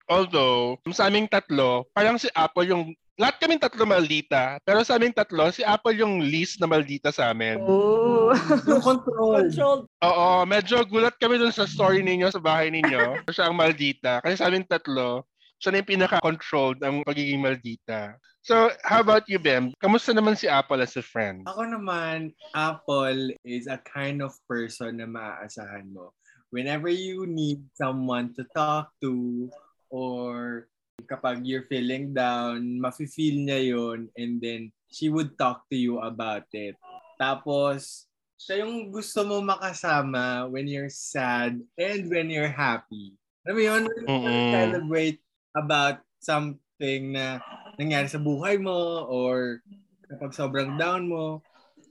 Although, 0.05 0.77
sa 0.93 1.09
aming 1.09 1.25
tatlo, 1.25 1.89
parang 1.97 2.21
si 2.21 2.29
Apple 2.37 2.69
yung, 2.69 2.93
lahat 3.15 3.35
kaming 3.39 3.63
tatlo 3.63 3.87
maldita, 3.87 4.59
pero 4.67 4.83
sa 4.83 4.99
aming 4.99 5.15
tatlo, 5.15 5.47
si 5.47 5.63
Apple 5.63 5.95
yung 5.95 6.19
least 6.19 6.59
na 6.59 6.67
maldita 6.67 7.15
sa 7.15 7.31
amin. 7.31 7.63
Oo. 7.63 8.35
Yung 8.67 8.83
control. 8.83 9.47
Controlled. 9.47 9.85
Oo, 10.03 10.29
medyo 10.43 10.83
gulat 10.83 11.15
kami 11.15 11.39
dun 11.39 11.55
sa 11.55 11.63
story 11.63 12.03
ninyo, 12.03 12.27
sa 12.27 12.43
bahay 12.43 12.67
ninyo. 12.67 13.23
siya 13.35 13.47
ang 13.47 13.55
maldita. 13.55 14.19
Kasi 14.19 14.35
sa 14.35 14.51
aming 14.51 14.67
tatlo, 14.67 15.23
siya 15.61 15.71
na 15.71 15.79
yung 15.79 15.91
pinaka-controlled 15.95 16.83
ang 16.83 17.05
pagiging 17.07 17.39
maldita. 17.39 18.19
So, 18.43 18.69
how 18.83 18.99
about 18.99 19.25
you, 19.31 19.39
Bem? 19.39 19.71
Kamusta 19.79 20.11
naman 20.11 20.35
si 20.35 20.45
Apple 20.51 20.83
as 20.83 20.93
a 20.99 21.05
friend? 21.05 21.47
Ako 21.47 21.65
naman, 21.65 22.35
Apple 22.51 23.31
is 23.47 23.65
a 23.71 23.79
kind 23.81 24.19
of 24.19 24.35
person 24.45 24.99
na 24.99 25.07
maaasahan 25.07 25.87
mo. 25.89 26.11
Whenever 26.51 26.91
you 26.91 27.25
need 27.25 27.63
someone 27.73 28.35
to 28.35 28.43
talk 28.51 28.91
to 29.01 29.47
or 29.89 30.67
kapag 31.03 31.43
you're 31.43 31.67
feeling 31.67 32.15
down, 32.15 32.79
mafe-feel 32.79 33.43
niya 33.43 33.75
yon 33.75 34.07
and 34.15 34.39
then 34.39 34.71
she 34.87 35.11
would 35.11 35.35
talk 35.35 35.67
to 35.67 35.75
you 35.75 35.99
about 35.99 36.47
it. 36.55 36.79
Tapos, 37.19 38.07
siya 38.39 38.63
yung 38.63 38.91
gusto 38.91 39.23
mo 39.23 39.39
makasama 39.43 40.47
when 40.47 40.67
you're 40.67 40.91
sad 40.91 41.59
and 41.75 42.01
when 42.07 42.31
you're 42.31 42.51
happy. 42.51 43.15
Alam 43.43 43.55
mo 43.55 43.61
yun? 43.61 43.83
Mm-mm. 44.07 44.51
celebrate 44.51 45.19
about 45.55 46.01
something 46.19 47.15
na 47.15 47.39
nangyari 47.77 48.09
sa 48.09 48.19
buhay 48.19 48.59
mo 48.59 49.05
or 49.07 49.61
kapag 50.09 50.35
sobrang 50.35 50.75
down 50.75 51.07
mo. 51.07 51.43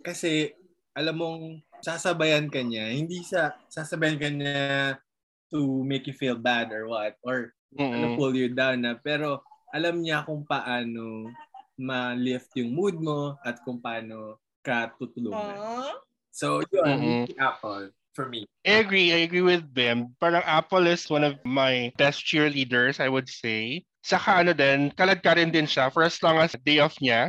Kasi 0.05 0.53
alam 0.93 1.17
mong 1.17 1.43
sasabayan 1.81 2.51
ka 2.53 2.61
niya. 2.61 2.93
Hindi 2.93 3.25
sa 3.25 3.55
sasabayan 3.71 4.21
ka 4.21 4.29
niya 4.29 4.99
to 5.49 5.87
make 5.87 6.05
you 6.11 6.17
feel 6.17 6.37
bad 6.37 6.75
or 6.75 6.91
what. 6.91 7.17
Or 7.25 7.55
ano 7.79 8.15
Mm-mm. 8.15 8.17
pull 8.19 8.35
you 8.35 8.51
down 8.53 8.83
na. 8.83 8.95
Pero 8.99 9.43
alam 9.75 10.01
niya 10.01 10.23
kung 10.23 10.47
paano 10.47 11.31
ma-lift 11.75 12.55
yung 12.55 12.71
mood 12.75 12.97
mo 12.99 13.35
at 13.43 13.59
kung 13.67 13.83
paano 13.83 14.39
ka 14.63 14.95
tutulungan. 14.95 15.59
So, 16.35 16.63
yun, 16.71 17.27
yung 17.31 17.39
Apple 17.39 17.91
for 18.15 18.31
me. 18.31 18.47
I 18.65 18.81
agree. 18.81 19.13
I 19.13 19.27
agree 19.27 19.45
with 19.45 19.67
Bim. 19.75 20.15
Parang 20.19 20.43
Apple 20.47 20.87
is 20.89 21.07
one 21.11 21.23
of 21.27 21.37
my 21.45 21.93
best 21.99 22.25
cheerleaders, 22.25 22.99
I 22.99 23.11
would 23.11 23.29
say. 23.29 23.85
Saka 24.01 24.41
ano 24.41 24.53
din, 24.55 24.95
kalad 24.95 25.21
ka 25.21 25.35
rin 25.37 25.51
din 25.51 25.69
siya 25.69 25.93
for 25.93 26.03
as 26.07 26.17
long 26.23 26.39
as 26.39 26.57
day 26.65 26.81
off 26.81 26.97
niya. 27.03 27.29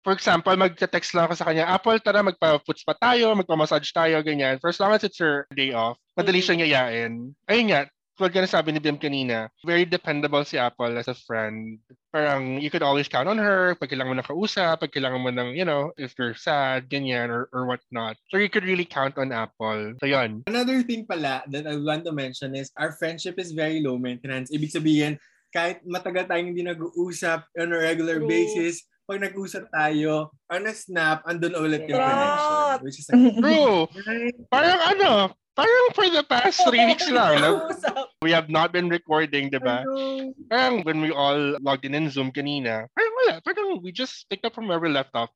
For 0.00 0.16
example, 0.16 0.56
magte-text 0.56 1.12
lang 1.12 1.28
ako 1.28 1.34
sa 1.36 1.44
kanya, 1.44 1.68
Apple, 1.68 2.00
tara 2.00 2.24
magpa-puts 2.24 2.88
pa 2.88 2.96
tayo, 2.96 3.36
magpa-massage 3.36 3.92
tayo, 3.92 4.16
ganyan. 4.24 4.56
For 4.56 4.72
as 4.72 4.80
long 4.80 4.96
as 4.96 5.04
it's 5.04 5.20
her 5.20 5.44
day 5.52 5.76
off, 5.76 6.00
madali 6.16 6.40
siyang 6.40 6.64
yayain. 6.64 7.36
Ayun 7.44 7.66
nga, 7.68 7.84
tulad 8.20 8.36
ka 8.36 8.44
na 8.44 8.52
sabi 8.52 8.76
ni 8.76 8.84
Bim 8.84 9.00
kanina, 9.00 9.48
very 9.64 9.88
dependable 9.88 10.44
si 10.44 10.60
Apple 10.60 10.92
as 11.00 11.08
a 11.08 11.16
friend. 11.16 11.80
Parang 12.12 12.60
you 12.60 12.68
could 12.68 12.84
always 12.84 13.08
count 13.08 13.32
on 13.32 13.40
her 13.40 13.72
pag 13.80 13.88
kailangan 13.88 14.12
mo 14.12 14.16
ng 14.20 14.28
kausap, 14.28 14.84
pag 14.84 14.92
kailangan 14.92 15.24
mo 15.24 15.32
ng, 15.32 15.56
you 15.56 15.64
know, 15.64 15.88
if 15.96 16.12
you're 16.20 16.36
sad, 16.36 16.92
ganyan, 16.92 17.32
or, 17.32 17.48
or 17.56 17.64
whatnot. 17.64 18.20
So 18.28 18.36
you 18.36 18.52
could 18.52 18.68
really 18.68 18.84
count 18.84 19.16
on 19.16 19.32
Apple. 19.32 19.96
So 19.96 20.04
yun. 20.04 20.44
Another 20.52 20.84
thing 20.84 21.08
pala 21.08 21.48
that 21.48 21.64
I 21.64 21.80
want 21.80 22.04
to 22.04 22.12
mention 22.12 22.52
is 22.52 22.68
our 22.76 22.92
friendship 23.00 23.40
is 23.40 23.56
very 23.56 23.80
low 23.80 23.96
maintenance. 23.96 24.52
Ibig 24.52 24.68
sabihin, 24.68 25.16
kahit 25.48 25.80
matagal 25.88 26.28
tayong 26.28 26.52
hindi 26.52 26.60
nag-uusap 26.60 27.48
on 27.56 27.72
a 27.72 27.78
regular 27.80 28.20
True. 28.20 28.28
basis, 28.28 28.84
pag 29.08 29.24
nag-usap 29.24 29.72
tayo, 29.72 30.28
on 30.52 30.68
a 30.68 30.74
snap, 30.76 31.24
andun 31.24 31.56
ulit 31.56 31.88
yung 31.88 31.96
True. 31.96 32.04
connection. 32.04 32.76
Which 32.84 32.98
is 33.00 33.08
like, 33.08 33.34
True. 33.40 33.88
Parang 34.52 34.80
ano, 34.92 35.10
parang 35.56 35.86
for 35.94 36.06
the 36.08 36.22
past 36.24 36.62
three 36.66 36.84
weeks 36.86 37.08
lang, 37.14 37.40
no? 37.40 37.68
We 38.22 38.32
have 38.32 38.48
not 38.48 38.72
been 38.72 38.88
recording, 38.88 39.50
di 39.50 39.58
ba? 39.58 39.84
Parang 40.48 40.82
when 40.82 41.00
we 41.00 41.10
all 41.10 41.58
logged 41.60 41.84
in 41.84 41.94
in 41.94 42.10
Zoom 42.10 42.32
kanina, 42.32 42.86
parang 42.94 43.14
wala, 43.22 43.34
parang 43.42 43.68
we 43.82 43.92
just 43.92 44.28
picked 44.30 44.44
up 44.44 44.54
from 44.54 44.68
where 44.68 44.80
we 44.80 44.88
left 44.88 45.14
off 45.14 45.30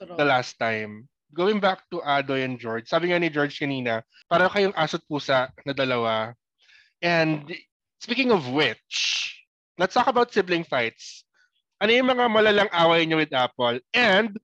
the 0.00 0.24
last 0.24 0.58
time. 0.58 1.08
Going 1.36 1.60
back 1.60 1.84
to 1.92 2.00
Adoy 2.00 2.40
and 2.44 2.56
George, 2.56 2.88
sabi 2.88 3.12
nga 3.12 3.20
ni 3.20 3.28
George 3.28 3.60
kanina, 3.60 4.00
parang 4.32 4.48
kayong 4.48 4.76
aso't 4.76 5.04
pusa 5.04 5.52
na 5.68 5.76
dalawa. 5.76 6.32
And 7.04 7.52
speaking 8.00 8.32
of 8.32 8.48
which, 8.48 9.36
let's 9.76 9.92
talk 9.94 10.08
about 10.08 10.32
sibling 10.32 10.64
fights. 10.64 11.28
Ano 11.78 11.94
yung 11.94 12.10
mga 12.10 12.26
malalang 12.32 12.72
away 12.74 13.06
niyo 13.06 13.20
with 13.22 13.30
Apple? 13.36 13.78
And 13.94 14.34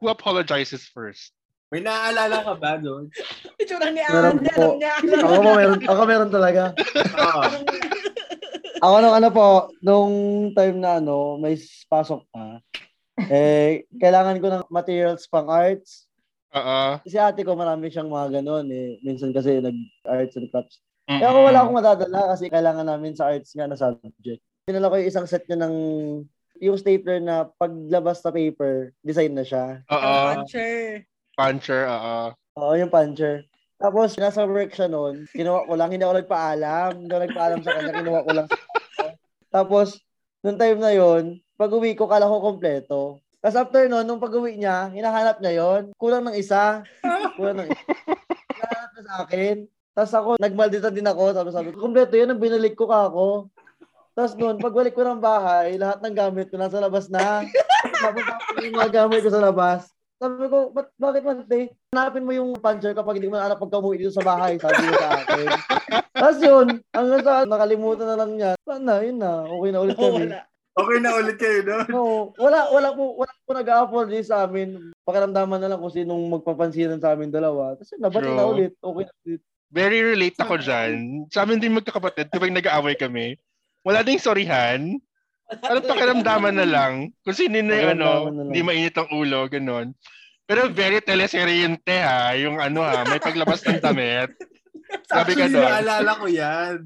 who 0.00 0.08
apologizes 0.08 0.88
first? 0.90 1.30
May 1.72 1.80
naaalala 1.80 2.44
ka 2.44 2.54
ba 2.60 2.76
doon? 2.76 3.08
Itsura 3.60 3.88
ni 3.88 4.04
Meron 4.04 4.38
Andy, 4.38 4.50
po. 4.52 4.60
alam 4.60 4.78
niya. 4.78 4.94
Ako 5.24 5.34
po 5.40 5.50
meron, 5.56 5.80
ako 5.80 6.00
meron 6.04 6.30
talaga. 6.32 6.62
Oo. 7.18 7.42
Ako 8.84 9.00
nung 9.00 9.16
ano 9.16 9.28
po, 9.32 9.46
nung 9.80 10.12
time 10.52 10.76
na 10.76 11.00
ano, 11.00 11.40
may 11.40 11.56
pasok 11.88 12.20
pa, 12.28 12.60
eh, 13.32 13.88
kailangan 13.96 14.36
ko 14.44 14.52
ng 14.52 14.64
materials 14.68 15.24
pang 15.24 15.48
arts. 15.48 16.04
Oo. 16.52 17.00
Si 17.08 17.16
ate 17.16 17.48
ko 17.48 17.56
marami 17.56 17.88
siyang 17.88 18.12
mga 18.12 18.44
ganun 18.44 18.68
eh. 18.68 19.00
Minsan 19.00 19.32
kasi 19.32 19.56
nag-arts 19.64 20.36
and 20.36 20.52
crafts. 20.52 20.84
Mm-mm. 21.08 21.16
Kaya 21.16 21.32
ako 21.32 21.38
wala 21.48 21.58
akong 21.64 21.78
madadala 21.80 22.20
kasi 22.36 22.52
kailangan 22.52 22.84
namin 22.84 23.16
sa 23.16 23.32
arts 23.32 23.56
nga 23.56 23.64
na 23.64 23.78
subject. 23.78 24.44
Pinala 24.68 24.92
ko 24.92 25.00
yung 25.00 25.08
isang 25.08 25.24
set 25.24 25.48
niya 25.48 25.64
ng 25.64 25.74
yung 26.60 26.76
stapler 26.76 27.24
na 27.24 27.48
paglabas 27.56 28.20
na 28.20 28.36
paper, 28.36 28.92
design 29.00 29.32
na 29.32 29.48
siya. 29.48 29.80
Oo. 29.88 30.12
Puncher. 30.44 31.08
Puncher, 31.34 31.90
oo. 31.90 32.16
Oo, 32.58 32.72
yung 32.78 32.90
puncher. 32.90 33.46
Tapos, 33.78 34.14
nasa 34.16 34.46
work 34.46 34.70
siya 34.70 34.86
noon, 34.86 35.26
kinuha 35.34 35.66
ko 35.66 35.74
lang, 35.74 35.90
hindi 35.90 36.06
ako 36.06 36.14
nagpaalam. 36.22 36.90
Hindi 36.94 37.10
ako 37.10 37.22
nagpaalam 37.26 37.60
sa 37.60 37.72
kanya, 37.74 37.92
kinuha 37.92 38.20
ko 38.22 38.30
lang. 38.32 38.48
Tapos, 39.50 39.88
nung 40.42 40.58
time 40.58 40.78
na 40.78 40.94
yon 40.94 41.38
pag 41.54 41.70
uwi 41.70 41.94
ko, 41.94 42.10
kala 42.10 42.26
ko 42.26 42.42
kompleto. 42.42 43.22
Tapos 43.38 43.60
after 43.60 43.86
noon, 43.86 44.08
nung 44.08 44.18
pag-uwi 44.18 44.58
niya, 44.58 44.90
hinahanap 44.90 45.38
niya 45.38 45.62
yon 45.62 45.82
kulang 46.00 46.26
ng 46.26 46.34
isa. 46.34 46.82
Kulang 47.38 47.62
ng 47.62 47.68
isa. 47.70 47.84
Hinahanap 48.56 48.90
niya 48.90 49.04
sa 49.06 49.14
akin. 49.22 49.56
Tapos 49.94 50.12
ako, 50.18 50.30
nagmaldita 50.42 50.90
din 50.90 51.06
ako. 51.06 51.30
Tapos 51.30 51.54
sabi 51.54 51.70
ko, 51.70 51.78
kompleto 51.78 52.18
yun, 52.18 52.34
ang 52.34 52.42
binalik 52.42 52.74
ko 52.74 52.90
ka 52.90 53.06
ako. 53.06 53.52
Tapos 54.18 54.34
noon, 54.34 54.58
pagbalik 54.58 54.98
ko 54.98 55.06
ng 55.06 55.22
bahay, 55.22 55.78
lahat 55.78 56.02
ng 56.02 56.14
gamit 56.16 56.50
ko 56.50 56.58
nasa 56.58 56.82
labas 56.82 57.06
na. 57.06 57.46
Tapos 58.02 58.24
yung 58.58 58.74
mga 58.74 58.90
gamit 58.90 59.22
ko 59.22 59.30
sa 59.30 59.44
labas. 59.44 59.93
Sabi 60.22 60.46
ko, 60.46 60.70
Ba't, 60.70 60.88
bakit 60.96 61.22
man, 61.26 61.42
te? 61.44 61.74
Hanapin 61.90 62.24
mo 62.24 62.32
yung 62.32 62.50
puncher 62.58 62.94
kapag 62.94 63.18
hindi 63.18 63.28
mo 63.28 63.36
na 63.36 63.50
anak 63.50 63.58
pagka 63.58 63.82
umuwi 63.82 64.00
dito 64.00 64.14
sa 64.14 64.22
bahay, 64.24 64.56
sabi 64.56 64.78
ko 64.78 64.94
sa 64.94 65.10
akin. 65.20 65.46
Tapos 66.22 66.38
yun, 66.40 66.66
hanggang 66.94 67.22
sa 67.26 67.34
nakalimutan 67.44 68.08
na 68.08 68.18
lang 68.18 68.30
niya. 68.38 68.52
Wala 68.64 68.78
na, 68.78 68.94
yun 69.02 69.18
na. 69.18 69.32
Okay 69.44 69.70
na 69.70 69.80
ulit 69.82 69.96
kami. 69.98 70.24
wala. 70.30 70.40
Okay 70.74 70.98
na 70.98 71.10
ulit 71.14 71.36
kayo 71.38 71.60
doon. 71.62 71.86
No, 71.86 72.02
wala, 72.34 72.66
wala 72.74 72.88
po, 72.98 73.14
wala 73.14 73.34
po 73.46 73.50
nag-apology 73.54 74.20
sa 74.26 74.42
amin. 74.46 74.90
Pakiramdaman 75.06 75.62
na 75.62 75.70
lang 75.70 75.78
kung 75.78 75.94
sinong 75.94 76.22
magpapansinan 76.34 76.98
sa 76.98 77.14
amin 77.14 77.30
dalawa. 77.30 77.78
Kasi 77.78 77.94
nabati 77.98 78.30
na 78.30 78.46
ulit. 78.46 78.74
Okay 78.82 79.04
na 79.06 79.14
ulit. 79.22 79.40
Very 79.74 79.98
relate 80.02 80.38
ako 80.38 80.58
dyan. 80.58 81.26
Sa 81.30 81.42
amin 81.42 81.58
din 81.58 81.74
magkakapatid, 81.74 82.30
tuwing 82.30 82.54
nag-aaway 82.54 82.94
kami, 82.94 83.38
wala 83.82 84.06
ding 84.06 84.22
sorihan. 84.22 84.98
Ano 85.62 85.78
pakiramdaman 85.84 86.56
na 86.56 86.66
lang. 86.66 86.92
Kung 87.22 87.36
sino 87.36 87.60
na 87.60 87.76
yung 87.76 87.92
ano, 88.00 88.08
hindi 88.50 88.60
mainit 88.64 88.96
ang 88.98 89.12
ulo, 89.12 89.46
ganun. 89.46 89.92
Pero 90.44 90.68
very 90.68 91.00
teleseryente 91.00 92.04
ha, 92.04 92.36
yung 92.36 92.60
ano 92.60 92.84
ha, 92.84 93.00
may 93.08 93.16
paglabas 93.16 93.64
ng 93.64 93.80
damit. 93.80 94.36
Sabi 95.10 95.32
ka 95.32 95.48
doon. 95.48 95.64
naalala 95.64 96.20
ko 96.20 96.28
yan. 96.28 96.84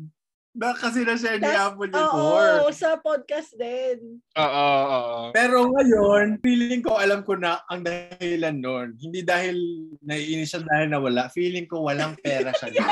Na, 0.59 0.75
kasi 0.75 1.07
na-share 1.07 1.39
ni 1.39 1.47
Apple 1.47 1.87
Oo, 1.87 1.95
before. 1.95 2.75
sa 2.75 2.99
podcast 2.99 3.55
din. 3.55 4.19
Oo, 4.35 4.67
oo. 4.91 5.19
Pero 5.31 5.71
ngayon, 5.71 6.43
feeling 6.43 6.83
ko 6.83 6.99
alam 6.99 7.23
ko 7.23 7.39
na 7.39 7.63
ang 7.71 7.87
dahilan 7.87 8.59
nun. 8.59 8.99
Hindi 8.99 9.23
dahil 9.23 9.55
naiinis 10.03 10.51
siya 10.51 10.67
dahil 10.67 10.91
nawala. 10.91 11.31
Feeling 11.31 11.71
ko 11.71 11.87
walang 11.87 12.19
pera 12.19 12.51
siya. 12.59 12.75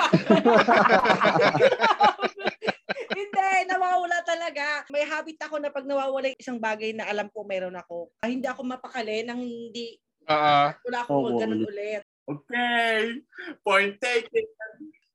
hindi, 3.16 3.50
nawawala 3.72 4.18
talaga. 4.28 4.84
May 4.92 5.08
habit 5.08 5.40
ako 5.40 5.56
na 5.58 5.72
pag 5.72 5.88
nawawala 5.88 6.30
yung 6.30 6.42
isang 6.42 6.60
bagay 6.60 6.92
na 6.92 7.08
alam 7.08 7.32
ko 7.32 7.42
meron 7.48 7.74
ako, 7.74 8.12
ah, 8.20 8.28
hindi 8.28 8.44
ako 8.44 8.60
mapakali 8.68 9.24
nang 9.24 9.40
hindi 9.40 9.96
Oo. 10.26 10.64
wala 10.74 10.98
akong 11.06 11.16
Oo, 11.16 11.38
ganun 11.38 11.62
ulit. 11.64 11.70
ulit. 11.70 12.02
okay. 12.26 13.22
Point 13.62 13.94
taken. 14.02 14.46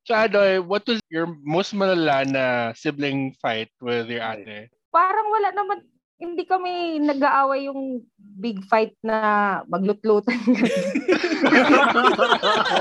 So 0.08 0.18
Adoy, 0.18 0.64
what 0.64 0.82
was 0.90 0.98
your 1.14 1.30
most 1.46 1.78
malala 1.78 2.26
na 2.26 2.46
sibling 2.74 3.38
fight 3.38 3.70
with 3.84 4.10
your 4.10 4.26
ate? 4.26 4.72
Parang 4.90 5.30
wala 5.30 5.54
naman, 5.54 5.86
hindi 6.22 6.46
kami 6.46 7.02
nag-aaway 7.02 7.66
yung 7.70 8.06
big 8.18 8.62
fight 8.70 8.94
na 9.02 9.62
maglutlutan. 9.66 10.38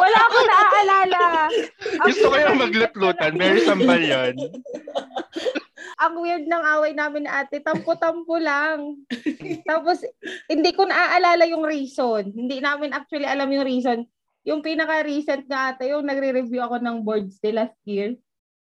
wala 0.00 0.18
akong 0.28 0.48
naaalala. 0.48 1.48
Gusto 2.04 2.24
ko 2.28 2.36
yung 2.36 2.60
maglutlutan. 2.60 3.32
Very 3.40 3.64
sambal 3.64 4.00
yun. 4.00 4.36
Ang 6.00 6.14
weird 6.16 6.44
ng 6.44 6.64
away 6.66 6.92
namin 6.92 7.22
ni 7.22 7.30
ate, 7.30 7.60
tampo-tampo 7.60 8.40
lang. 8.40 9.04
Tapos, 9.68 10.00
hindi 10.48 10.72
ko 10.72 10.88
naaalala 10.88 11.44
yung 11.44 11.60
reason. 11.60 12.24
Hindi 12.26 12.56
namin 12.58 12.90
actually 12.90 13.24
alam 13.24 13.44
yung 13.46 13.62
reason. 13.62 14.08
Yung 14.42 14.64
pinaka-recent 14.64 15.44
nga 15.44 15.70
ate, 15.70 15.92
yung 15.92 16.02
nagre-review 16.02 16.56
ako 16.58 16.80
ng 16.80 17.04
boards 17.04 17.36
de 17.36 17.52
last 17.52 17.76
year. 17.84 18.16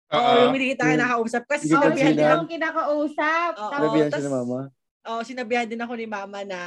Oo, 0.09 0.17
Oo. 0.17 0.37
yung 0.41 0.57
hindi 0.57 0.73
kita 0.73 0.97
nakausap. 0.97 1.45
Kasi 1.45 1.69
Oh, 1.69 1.77
sinabihan 1.77 2.17
din 2.17 2.25
ako, 2.25 2.43
kinakausap. 2.49 3.51
Oo. 3.55 3.69
Tapos, 3.69 3.85
Nabihan 3.85 4.07
siya 4.07 4.15
tas- 4.15 4.25
ni 4.25 4.33
mama. 4.33 4.59
oh, 5.05 5.21
sinabihan 5.21 5.67
din 5.69 5.79
ako 5.79 5.93
ni 5.93 6.07
mama 6.09 6.39
na 6.41 6.61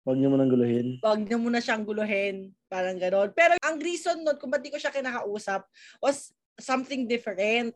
Huwag 0.00 0.16
niyo 0.16 0.32
mo 0.32 0.40
nang 0.40 0.48
guluhin. 0.48 0.96
wag 0.98 1.20
niyo 1.20 1.38
muna 1.38 1.60
siyang 1.60 1.84
guluhin. 1.84 2.50
Parang 2.66 2.96
gano'n. 2.96 3.30
Pero 3.30 3.54
ang 3.60 3.78
reason 3.78 4.18
nun, 4.18 4.34
kung 4.34 4.50
ba't 4.50 4.58
di 4.58 4.72
ko 4.72 4.80
siya 4.80 4.90
kinakausap, 4.90 5.62
was 6.00 6.32
something 6.56 7.04
different. 7.04 7.70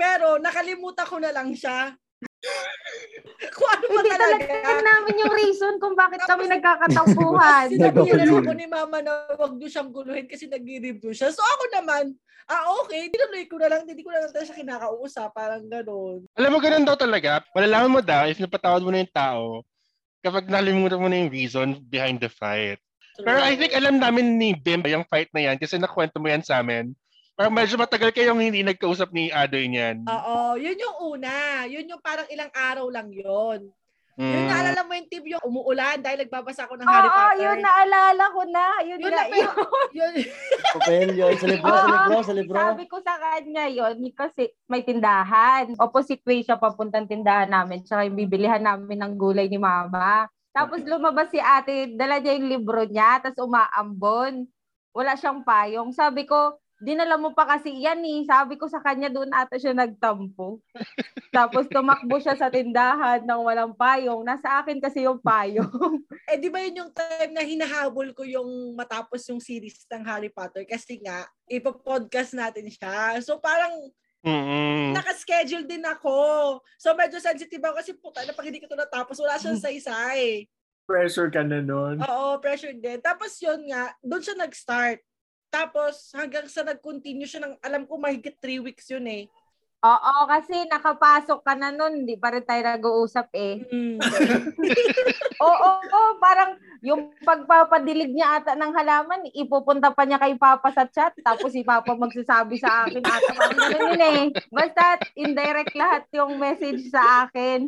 Pero 0.00 0.40
nakalimutan 0.40 1.04
ko 1.04 1.16
na 1.20 1.28
lang 1.28 1.52
siya. 1.52 1.92
kung 3.56 3.68
ano 3.68 3.84
hindi 3.84 4.12
talaga. 4.12 4.44
talaga 4.44 4.80
namin 4.80 5.14
yung 5.24 5.34
reason 5.36 5.72
kung 5.76 5.92
bakit 5.96 6.20
kami 6.24 6.48
Tapos- 6.48 6.52
nagkakatampuhan. 6.56 7.66
Sinabihan 7.72 8.16
na 8.16 8.24
Nagkakuluhan. 8.24 8.44
ako 8.44 8.52
ni 8.56 8.66
mama 8.68 8.98
na 9.04 9.12
wag 9.36 9.52
niyo 9.56 9.68
siyang 9.68 9.90
guluhin 9.92 10.26
kasi 10.28 10.44
nag-review 10.48 11.12
siya. 11.12 11.28
So 11.32 11.40
ako 11.44 11.64
naman, 11.76 12.16
ah 12.48 12.64
okay, 12.80 13.12
tinuloy 13.12 13.44
ko 13.44 13.56
na 13.60 13.68
lang, 13.68 13.84
hindi 13.84 14.00
ko 14.00 14.12
na 14.12 14.24
lang 14.24 14.32
siya 14.32 14.56
kinakausap. 14.56 15.32
Parang 15.36 15.64
gano'n. 15.68 16.24
Alam 16.36 16.50
mo, 16.52 16.58
ganun 16.60 16.88
daw 16.88 16.96
talaga. 16.96 17.44
Malalaman 17.52 17.92
mo 17.92 18.00
daw 18.00 18.24
if 18.24 18.40
napatawad 18.40 18.80
mo 18.80 18.92
na 18.92 19.04
yung 19.04 19.14
tao 19.16 19.44
kapag 20.20 20.48
nalimutan 20.48 21.00
mo 21.00 21.08
na 21.08 21.20
yung 21.24 21.32
reason 21.32 21.80
behind 21.88 22.20
the 22.20 22.28
fight. 22.28 22.80
Pero 23.20 23.40
I 23.40 23.52
think 23.56 23.76
alam 23.76 24.00
namin 24.00 24.40
ni 24.40 24.56
Bim 24.56 24.80
yung 24.88 25.04
fight 25.08 25.28
na 25.36 25.44
yan 25.44 25.56
kasi 25.60 25.76
nakwento 25.76 26.16
mo 26.20 26.28
yan 26.28 26.40
sa 26.40 26.60
amin. 26.64 26.92
Parang 27.40 27.56
medyo 27.56 27.80
matagal 27.80 28.12
kayong 28.12 28.36
hindi 28.36 28.60
nagkausap 28.60 29.16
ni 29.16 29.32
Adoy 29.32 29.64
niyan. 29.64 30.04
Oo, 30.04 30.60
yun 30.60 30.76
yung 30.76 31.16
una. 31.16 31.64
Yun 31.64 31.88
yung 31.88 32.02
parang 32.04 32.28
ilang 32.28 32.52
araw 32.52 32.84
lang 32.92 33.08
yun. 33.08 33.64
Yun 34.20 34.44
Mm. 34.44 34.52
naalala 34.52 34.84
mo 34.84 34.92
yung 34.92 35.08
tip 35.08 35.24
yung 35.24 35.40
umuulan 35.40 35.96
dahil 36.04 36.20
nagbabasa 36.20 36.68
ako 36.68 36.76
ng 36.76 36.84
Oo, 36.84 36.92
Harry 36.92 37.08
Potter. 37.08 37.40
yun 37.40 37.58
naalala 37.64 38.24
ko 38.28 38.40
na. 38.44 38.64
Yun, 38.84 38.98
Yun 39.00 39.08
na, 39.08 39.16
na, 39.16 39.24
yun, 39.96 40.14
yun. 41.16 41.34
Sa 41.40 41.48
libro, 41.48 41.72
sa 41.72 41.80
Oo. 41.80 41.92
libro, 41.96 42.16
sa 42.20 42.34
libro. 42.36 42.56
Sabi 42.60 42.84
ko 42.84 42.96
sa 43.00 43.16
kanya 43.16 43.64
yon 43.72 43.96
kasi 44.12 44.52
may 44.68 44.84
tindahan. 44.84 45.72
Opposite 45.80 46.20
way 46.28 46.44
siya 46.44 46.60
papuntang 46.60 47.08
tindahan 47.08 47.48
namin. 47.48 47.80
Tsaka 47.80 48.04
yung 48.04 48.20
bibilihan 48.20 48.60
namin 48.60 49.00
ng 49.00 49.16
gulay 49.16 49.48
ni 49.48 49.56
mama. 49.56 50.28
Tapos 50.52 50.84
lumabas 50.84 51.32
si 51.32 51.40
ate, 51.40 51.96
dala 51.96 52.20
niya 52.20 52.36
yung 52.36 52.52
libro 52.52 52.84
niya, 52.84 53.24
tapos 53.24 53.40
umaambon. 53.40 54.44
Wala 54.92 55.16
siyang 55.16 55.40
payong. 55.40 55.96
Sabi 55.96 56.28
ko, 56.28 56.60
dinala 56.80 57.20
mo 57.20 57.36
pa 57.36 57.44
kasi 57.44 57.70
yan 57.76 58.00
eh. 58.00 58.24
Sabi 58.24 58.56
ko 58.56 58.64
sa 58.66 58.80
kanya, 58.80 59.12
doon 59.12 59.28
ata 59.30 59.60
siya 59.60 59.76
nagtampo. 59.76 60.64
Tapos 61.36 61.68
tumakbo 61.68 62.18
siya 62.18 62.34
sa 62.34 62.48
tindahan 62.48 63.22
ng 63.22 63.40
walang 63.44 63.76
payong. 63.76 64.24
Nasa 64.24 64.64
akin 64.64 64.80
kasi 64.80 65.04
yung 65.04 65.20
payong. 65.20 65.68
eh 66.32 66.40
di 66.40 66.48
ba 66.48 66.58
yun 66.64 66.88
yung 66.88 66.92
time 66.96 67.36
na 67.36 67.44
hinahabol 67.44 68.10
ko 68.16 68.24
yung 68.24 68.74
matapos 68.74 69.22
yung 69.28 69.38
series 69.38 69.84
ng 69.92 70.02
Harry 70.08 70.32
Potter 70.32 70.64
kasi 70.64 70.98
nga, 71.04 71.28
ipopodcast 71.46 72.34
natin 72.34 72.66
siya. 72.72 73.20
So 73.20 73.38
parang 73.38 73.92
Mm-mm. 74.24 74.96
naka-schedule 74.96 75.68
din 75.68 75.84
ako. 75.84 76.58
So 76.80 76.96
medyo 76.96 77.20
sensitive 77.20 77.62
ako 77.62 77.76
kasi 77.78 77.92
puta 77.94 78.24
na 78.24 78.32
pag 78.32 78.48
hindi 78.48 78.58
ko 78.58 78.66
ito 78.66 78.80
natapos, 78.80 79.20
wala 79.20 79.36
siyang 79.36 79.60
saysay. 79.60 80.48
Pressure 80.88 81.30
ka 81.30 81.46
na 81.46 81.62
nun. 81.62 82.02
Oo, 82.02 82.42
pressure 82.42 82.74
din. 82.74 82.98
Tapos 82.98 83.38
yun 83.38 83.62
nga, 83.70 83.94
doon 84.02 84.24
siya 84.24 84.34
nag-start. 84.34 84.98
Tapos 85.50 86.14
hanggang 86.14 86.46
sa 86.46 86.62
nag-continue 86.62 87.26
siya 87.26 87.42
ng, 87.42 87.54
alam 87.60 87.82
ko 87.84 87.98
mahigit 87.98 88.38
three 88.38 88.62
weeks 88.62 88.86
yun 88.88 89.04
eh. 89.10 89.26
Oo, 89.80 90.14
kasi 90.28 90.68
nakapasok 90.68 91.40
ka 91.40 91.56
na 91.56 91.72
nun, 91.72 92.04
hindi 92.04 92.14
pa 92.20 92.30
rin 92.30 92.44
tayo 92.44 92.60
nag-uusap 92.60 93.32
eh. 93.32 93.64
Mm. 93.64 93.96
Oo, 95.40 95.70
oo, 95.80 96.00
parang 96.20 96.60
yung 96.84 97.16
pagpapadilig 97.24 98.12
niya 98.12 98.40
ata 98.40 98.52
ng 98.52 98.76
halaman, 98.76 99.32
ipupunta 99.32 99.88
pa 99.88 100.04
niya 100.04 100.20
kay 100.20 100.36
Papa 100.36 100.68
sa 100.68 100.84
chat, 100.84 101.16
tapos 101.24 101.56
si 101.56 101.64
Papa 101.64 101.96
magsasabi 101.96 102.60
sa 102.60 102.84
akin 102.84 103.00
ata, 103.00 103.32
parang 103.32 103.60
ganun 103.72 103.96
yun 103.96 104.02
eh. 104.04 104.24
Basta 104.52 105.00
indirect 105.16 105.72
lahat 105.72 106.04
yung 106.12 106.36
message 106.36 106.92
sa 106.92 107.24
akin. 107.24 107.64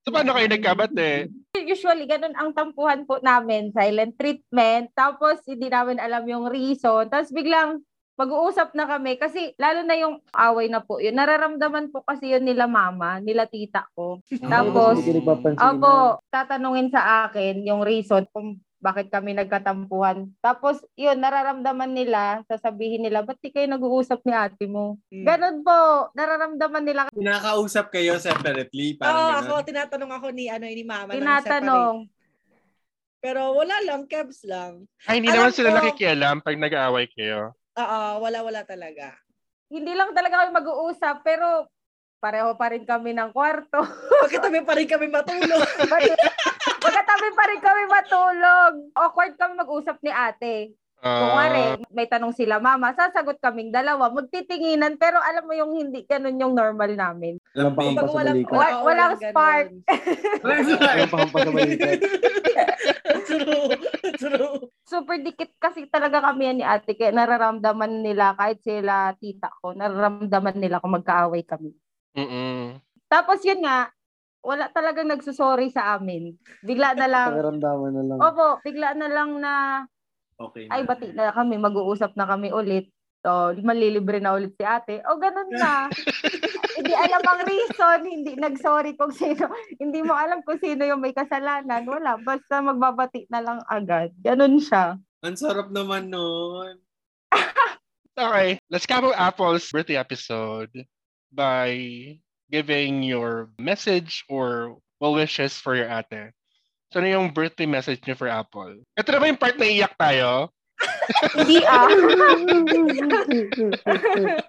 So 0.00 0.12
paano 0.12 0.32
kayo 0.32 0.48
nagkabate? 0.48 1.28
Usually, 1.52 2.08
ganun 2.08 2.32
ang 2.32 2.56
tampuhan 2.56 3.04
po 3.04 3.20
namin, 3.20 3.68
silent 3.76 4.16
treatment, 4.16 4.88
tapos 4.96 5.44
hindi 5.44 5.68
namin 5.68 6.00
alam 6.00 6.24
yung 6.24 6.48
reason, 6.48 7.04
tapos 7.12 7.28
biglang 7.30 7.84
mag-uusap 8.20 8.76
na 8.76 8.84
kami 8.84 9.16
kasi 9.16 9.56
lalo 9.56 9.80
na 9.80 9.96
yung 9.96 10.20
away 10.36 10.68
na 10.68 10.84
po 10.84 11.00
yun. 11.00 11.16
Nararamdaman 11.16 11.88
po 11.88 12.04
kasi 12.04 12.32
yun 12.36 12.44
nila 12.44 12.68
mama, 12.68 13.16
nila 13.16 13.48
tita 13.48 13.88
ko. 13.96 14.20
Tapos, 14.28 15.00
Hindi 15.00 15.24
nagpapansin. 15.24 15.64
Opo, 15.64 16.20
tatanungin 16.28 16.88
sa 16.92 17.28
akin 17.28 17.64
yung 17.64 17.80
reason 17.80 18.28
kung 18.28 18.60
bakit 18.80 19.12
kami 19.12 19.36
nagkatampuhan. 19.36 20.32
Tapos, 20.40 20.80
yun, 20.96 21.20
nararamdaman 21.20 21.92
nila, 21.92 22.40
sasabihin 22.48 23.04
nila, 23.04 23.20
ba't 23.20 23.36
di 23.38 23.52
kayo 23.52 23.68
nag-uusap 23.68 24.24
ni 24.24 24.32
ate 24.32 24.64
mo? 24.64 24.96
Hmm. 25.12 25.24
Ganon 25.28 25.60
po, 25.60 26.08
nararamdaman 26.16 26.84
nila. 26.88 27.00
Kinakausap 27.12 27.92
kayo 27.92 28.16
separately, 28.16 28.96
Oo, 28.96 28.98
parang 28.98 29.44
ako, 29.44 29.52
tinatanong 29.68 30.12
ako 30.16 30.26
ni, 30.32 30.48
ano, 30.48 30.64
ni 30.64 30.80
mama. 30.82 31.12
ng 31.12 31.16
Tinatanong. 31.20 31.96
Pero 33.20 33.52
wala 33.52 33.76
lang, 33.84 34.08
kebs 34.08 34.48
lang. 34.48 34.88
Ay, 35.04 35.20
hindi 35.20 35.28
Alam 35.28 35.52
naman 35.52 35.52
sila 35.52 35.68
ko. 35.70 35.76
nakikialam 35.76 36.36
pag 36.40 36.56
nag-aaway 36.56 37.04
kayo. 37.12 37.52
Oo, 37.76 38.00
wala-wala 38.24 38.64
talaga. 38.64 39.12
hindi 39.70 39.94
lang 39.94 40.10
talaga 40.10 40.42
kami 40.42 40.50
mag-uusap, 40.50 41.22
pero 41.22 41.68
pareho 42.18 42.56
pa 42.58 42.72
rin 42.74 42.82
kami 42.82 43.12
ng 43.14 43.30
kwarto. 43.30 43.76
Pagkatabi 44.24 44.64
pa 44.64 44.72
rin 44.74 44.88
kami 44.88 45.06
matulog. 45.06 45.62
Magkatabi 47.20 47.36
pa 47.36 47.44
rin 47.52 47.60
kami 47.60 47.82
matulog. 47.84 48.72
Awkward 48.96 49.32
kami 49.36 49.52
mag-usap 49.60 49.96
ni 50.00 50.08
ate. 50.08 50.56
Kung 51.00 51.32
Ah, 51.32 51.48
nga 51.48 51.80
may 51.96 52.04
tanong 52.04 52.36
sila, 52.36 52.60
mama, 52.60 52.92
sasagot 52.92 53.40
kaming 53.40 53.72
dalawa. 53.72 54.12
Magtitinginan, 54.12 55.00
pero 55.00 55.16
alam 55.16 55.48
mo 55.48 55.56
yung 55.56 55.72
hindi 55.72 56.04
ganun 56.04 56.36
yung 56.36 56.52
normal 56.52 56.92
namin. 56.92 57.40
Walang 57.56 57.72
pahampas 57.72 58.04
sa 58.04 58.16
walang, 58.16 58.36
balikat. 58.36 58.56
Wa- 58.60 58.80
walang 58.84 59.12
ganun. 59.16 59.32
spark. 59.32 59.68
Walang 60.44 61.12
pahampas 61.12 61.40
sa 61.40 61.52
balikat. 61.52 61.98
True. 63.28 63.68
True. 64.16 64.56
Super 64.84 65.16
dikit 65.20 65.50
kasi 65.56 65.88
talaga 65.88 66.20
kami 66.20 66.52
yan 66.52 66.56
ni 66.60 66.64
ate. 66.64 66.92
Kaya 66.92 67.16
nararamdaman 67.16 68.04
nila, 68.04 68.36
kahit 68.36 68.60
sila 68.60 69.12
tita 69.16 69.48
ko, 69.60 69.72
nararamdaman 69.72 70.56
nila 70.56 70.80
kung 70.80 70.96
magkaaway 70.96 71.44
kami. 71.44 71.72
mm 72.12 72.80
Tapos 73.08 73.40
yun 73.40 73.64
nga, 73.64 73.88
wala 74.40 74.72
talagang 74.72 75.08
nagsusorry 75.08 75.68
sa 75.68 75.96
amin. 75.96 76.36
Bigla 76.64 76.96
na 76.96 77.06
lang, 77.08 77.30
Pakiramdaman 77.36 77.90
na 77.92 78.02
lang. 78.04 78.18
opo, 78.18 78.46
bigla 78.64 78.96
na 78.96 79.08
lang 79.08 79.30
na, 79.40 79.52
Okay. 80.40 80.64
ay 80.72 80.88
bati 80.88 81.12
na 81.12 81.36
kami, 81.36 81.60
mag-uusap 81.60 82.16
na 82.16 82.24
kami 82.24 82.48
ulit. 82.48 82.88
So, 83.20 83.52
malilibre 83.60 84.16
na 84.16 84.32
ulit 84.32 84.56
si 84.56 84.64
ate. 84.64 85.04
O, 85.04 85.20
ganun 85.20 85.52
na. 85.52 85.92
hindi 86.80 86.96
alam 86.96 87.20
ang 87.20 87.44
reason, 87.44 87.98
hindi 88.08 88.32
nag-sorry 88.32 88.96
kung 88.96 89.12
sino. 89.12 89.52
Hindi 89.76 90.00
mo 90.00 90.16
alam 90.16 90.40
kung 90.40 90.56
sino 90.56 90.88
yung 90.88 91.04
may 91.04 91.12
kasalanan. 91.12 91.84
Wala, 91.84 92.16
basta 92.16 92.64
magbabati 92.64 93.28
na 93.28 93.44
lang 93.44 93.60
agad. 93.68 94.16
Ganun 94.24 94.56
siya. 94.56 94.96
Ang 95.20 95.36
sarap 95.36 95.68
naman 95.68 96.08
nun. 96.08 96.80
Okay, 98.20 98.60
let's 98.68 98.84
out 98.90 99.16
Apple's 99.16 99.64
birthday 99.72 99.96
episode 99.96 100.68
by 101.32 101.72
giving 102.50 103.06
your 103.06 103.48
message 103.56 104.26
or 104.28 104.76
well 104.98 105.14
wishes 105.14 105.56
for 105.56 105.78
your 105.78 105.88
ate. 105.88 106.34
So, 106.90 106.98
ano 106.98 107.06
yung 107.06 107.30
birthday 107.30 107.70
message 107.70 108.02
niyo 108.02 108.18
for 108.18 108.26
Apple? 108.26 108.82
Ito 108.98 109.14
na 109.14 109.22
ba 109.22 109.30
yung 109.30 109.38
part 109.38 109.54
na 109.54 109.70
iyak 109.70 109.94
tayo? 109.94 110.50
Hindi 111.38 111.62
ah. 111.62 111.86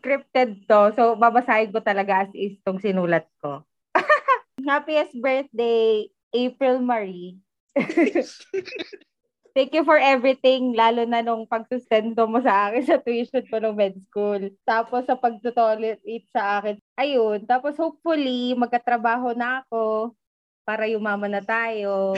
Scripted 0.00 0.64
to. 0.64 0.96
So, 0.96 1.12
babasahin 1.20 1.76
ko 1.76 1.84
talaga 1.84 2.24
as 2.24 2.32
is 2.32 2.56
tong 2.64 2.80
sinulat 2.80 3.28
ko. 3.44 3.68
Happiest 4.64 5.12
birthday, 5.20 6.08
April 6.32 6.80
Marie. 6.80 7.36
Thank 9.52 9.76
you 9.76 9.84
for 9.84 10.00
everything, 10.00 10.72
lalo 10.72 11.04
na 11.04 11.20
nung 11.20 11.44
pagsustento 11.44 12.24
mo 12.24 12.40
sa 12.40 12.72
akin 12.72 12.82
sa 12.88 12.96
tuition 12.96 13.44
ko 13.44 13.60
ng 13.60 13.76
med 13.76 13.96
school. 14.08 14.48
Tapos 14.64 15.04
sa 15.04 15.12
pagtutolerate 15.12 16.24
sa 16.32 16.60
akin. 16.60 16.80
Ayun. 16.96 17.44
Tapos 17.44 17.76
hopefully, 17.76 18.56
magkatrabaho 18.56 19.36
na 19.36 19.60
ako 19.64 20.16
para 20.64 20.88
yumaman 20.88 21.36
na 21.36 21.44
tayo. 21.44 22.16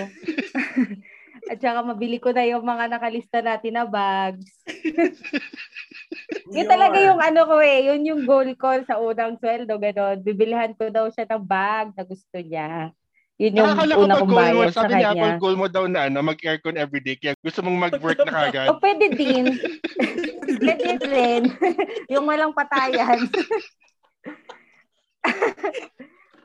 At 1.50 1.58
saka 1.58 1.82
mabili 1.82 2.22
ko 2.22 2.30
na 2.30 2.46
yung 2.46 2.62
mga 2.62 2.86
nakalista 2.86 3.42
natin 3.42 3.82
na 3.82 3.84
bags. 3.84 4.54
Yun 6.54 6.70
talaga 6.70 7.02
yung 7.02 7.18
ano 7.18 7.40
ko 7.50 7.56
eh, 7.58 7.90
yun 7.90 8.06
yung 8.06 8.22
goal 8.22 8.46
ko 8.54 8.70
sa 8.86 9.02
unang 9.02 9.40
sweldo, 9.42 9.74
gano'n. 9.74 10.22
Bibilihan 10.22 10.70
ko 10.76 10.86
daw 10.86 11.10
siya 11.10 11.26
ng 11.26 11.42
bag 11.42 11.90
na 11.96 12.04
gusto 12.06 12.36
niya. 12.38 12.94
Yun 13.34 13.58
yung 13.58 13.66
Nakakala 13.66 13.94
una 13.98 14.14
kong 14.22 14.30
goal 14.30 14.54
mo, 14.54 14.62
sa 14.70 14.86
sabi 14.86 14.92
ni 14.94 15.02
Apple, 15.02 15.26
kanya. 15.34 15.42
goal 15.42 15.56
mo 15.58 15.66
daw 15.66 15.84
na 15.90 16.06
ano, 16.06 16.18
mag-aircon 16.22 16.78
everyday, 16.78 17.18
kaya 17.18 17.34
gusto 17.42 17.66
mong 17.66 17.90
mag-work 17.90 18.18
na 18.22 18.30
kagad. 18.46 18.70
O 18.70 18.78
pwede 18.78 19.10
din. 19.10 19.58
pwede 20.62 20.90
din. 21.02 21.42
yung 22.14 22.30
walang 22.30 22.54
patayan. 22.54 23.26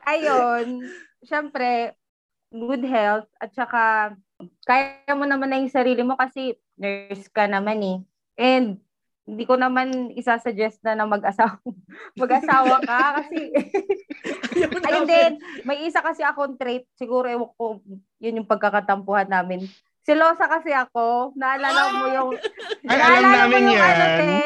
Ayun. 0.02 0.82
Siyempre, 1.22 1.94
good 2.50 2.82
health 2.82 3.30
at 3.38 3.54
saka 3.54 4.14
kaya 4.66 5.14
mo 5.14 5.22
naman 5.22 5.46
na 5.54 5.62
yung 5.62 5.70
sarili 5.70 6.02
mo 6.02 6.18
kasi 6.18 6.58
nurse 6.74 7.30
ka 7.30 7.46
naman 7.46 7.78
eh. 7.86 7.98
And 8.34 8.82
hindi 9.30 9.46
ko 9.46 9.54
naman 9.54 10.10
isasuggest 10.18 10.82
na 10.82 10.98
na 10.98 11.06
mag-asawa, 11.06 11.62
mag-asawa 12.18 12.82
ka 12.82 13.22
kasi 13.22 13.54
Ayun 14.88 15.06
din, 15.08 15.32
may 15.64 15.86
isa 15.88 16.04
kasi 16.04 16.20
akong 16.20 16.58
trait, 16.58 16.84
siguro 16.96 17.26
ewan 17.28 17.50
ko, 17.56 17.80
yun 18.20 18.42
yung 18.42 18.48
pagkakatampuhan 18.48 19.28
namin. 19.28 19.64
Silosa 20.04 20.48
kasi 20.48 20.72
ako, 20.72 21.36
naalala 21.36 21.82
mo 21.96 22.04
yung, 22.08 22.30
Ay, 22.88 22.98
alam 22.98 23.24
namin 23.30 23.70
yung 23.72 23.80
yan. 23.80 23.92
ano, 23.92 24.04
te, 24.16 24.42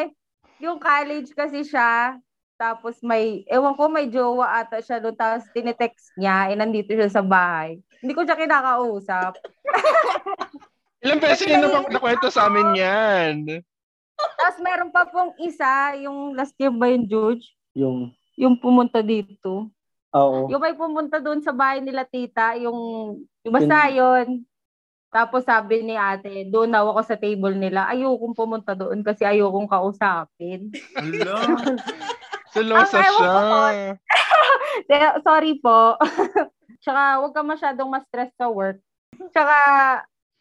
yung 0.63 0.79
college 0.83 1.31
kasi 1.35 1.63
siya, 1.63 2.19
tapos 2.55 3.03
may, 3.03 3.43
ewan 3.51 3.75
ko, 3.75 3.91
may 3.91 4.07
jowa 4.07 4.63
ata 4.63 4.79
siya 4.79 5.03
doon, 5.03 5.15
tapos 5.19 5.47
tinetext 5.51 6.15
niya, 6.15 6.55
eh, 6.55 6.57
nandito 6.59 6.95
siya 6.95 7.11
sa 7.11 7.23
bahay. 7.23 7.83
Hindi 7.99 8.13
ko 8.15 8.23
siya 8.23 8.39
kinakausap. 8.39 9.33
Ilang 11.05 11.21
beses 11.21 11.45
niyo 11.45 11.61
na 11.61 11.85
nakwento 11.85 12.33
sa 12.33 12.49
amin 12.49 12.81
yan. 12.81 13.35
Tapos 14.17 14.59
meron 14.63 14.89
pa 14.89 15.05
pong 15.05 15.37
isa, 15.43 15.93
yung 16.01 16.33
last 16.33 16.57
year 16.57 16.73
ba 16.73 16.89
yung 16.89 17.05
George? 17.05 17.45
Yung, 17.77 18.15
Yung 18.35 18.59
pumunta 18.59 19.03
dito. 19.05 19.71
oo. 20.15 20.51
Yung 20.51 20.63
may 20.63 20.75
pumunta 20.75 21.19
doon 21.23 21.43
sa 21.43 21.55
bahay 21.55 21.83
nila 21.83 22.07
tita, 22.07 22.55
yung, 22.59 22.79
yung 23.47 23.55
basta 23.55 23.91
yun. 23.91 24.47
Tapos 25.15 25.47
sabi 25.47 25.87
ni 25.87 25.95
ate, 25.95 26.51
doon 26.51 26.75
na 26.75 26.83
ako 26.83 27.03
sa 27.07 27.15
table 27.15 27.55
nila, 27.55 27.87
ayokong 27.87 28.35
pumunta 28.35 28.75
doon 28.75 29.07
kasi 29.07 29.23
ayokong 29.23 29.71
kausapin. 29.71 30.75
Hello. 30.99 31.39
Selosa 32.55 32.99
siya. 32.99 33.35
Kaya, 34.87 35.09
Sorry 35.27 35.63
po. 35.63 35.95
Tsaka 36.83 37.23
huwag 37.23 37.31
ka 37.31 37.43
masyadong 37.47 37.95
ma-stress 37.95 38.35
sa 38.35 38.51
work. 38.51 38.83
Tsaka, 39.31 39.57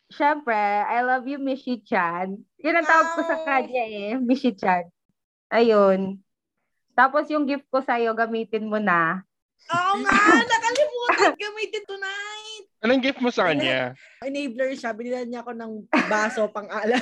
syempre, 0.10 0.58
I 0.90 1.06
love 1.06 1.30
you, 1.30 1.38
Mishi 1.38 1.86
Chan. 1.86 2.34
Yun 2.62 2.78
ang 2.78 2.90
tawag 2.90 3.10
ko 3.14 3.22
sa 3.30 3.38
kanya 3.46 3.84
eh, 3.86 4.18
Mishi 4.18 4.58
Chan. 4.58 4.90
Ayun. 5.54 6.18
Tapos 6.94 7.26
yung 7.28 7.44
gift 7.44 7.66
ko 7.70 7.82
sa'yo, 7.82 8.14
gamitin 8.14 8.70
mo 8.70 8.78
na. 8.78 9.22
Oo 9.70 9.94
nga, 10.02 10.14
nakalimutan 10.54 11.34
gamitin 11.34 11.84
tonight. 11.90 12.64
Anong 12.84 13.02
gift 13.02 13.20
mo 13.24 13.32
sa 13.32 13.50
kanya? 13.50 13.96
Enabler 14.28 14.76
siya, 14.76 14.92
binilan 14.92 15.26
niya 15.26 15.42
ako 15.42 15.56
ng 15.56 15.72
baso 16.06 16.46
pang 16.52 16.68
ala. 16.68 16.96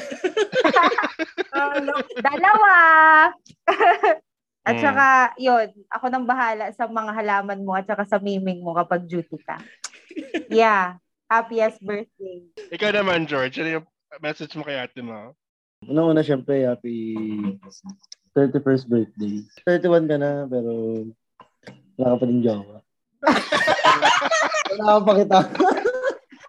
Dalawa! 2.22 2.74
at 4.62 4.78
Mm. 4.78 4.84
saka, 4.86 5.06
yun, 5.42 5.68
ako 5.90 6.06
nang 6.08 6.26
bahala 6.30 6.70
sa 6.70 6.86
mga 6.86 7.12
halaman 7.18 7.66
mo 7.66 7.74
at 7.74 7.90
saka 7.90 8.06
sa 8.06 8.22
miming 8.22 8.62
mo 8.62 8.78
kapag 8.78 9.10
duty 9.10 9.42
ka. 9.42 9.58
Yeah. 10.48 11.02
Happiest 11.26 11.82
birthday. 11.82 12.46
Ikaw 12.70 12.94
naman, 12.94 13.26
George. 13.26 13.58
Ano 13.58 13.82
yung 13.82 13.86
message 14.22 14.54
mo 14.54 14.62
kay 14.62 14.78
ate 14.78 15.02
mo? 15.02 15.34
Unang-una, 15.82 16.22
syempre, 16.22 16.62
happy 16.62 17.18
31st 18.32 18.86
birthday. 18.88 19.44
31 19.68 20.08
ka 20.08 20.16
na, 20.16 20.48
pero 20.48 20.72
wala 22.00 22.08
ka 22.16 22.18
pa 22.24 22.26
din 22.26 22.40
jowa. 22.40 22.78
wala 24.80 24.92
ka 24.96 25.02
pa 25.04 25.14
kita. 25.20 25.40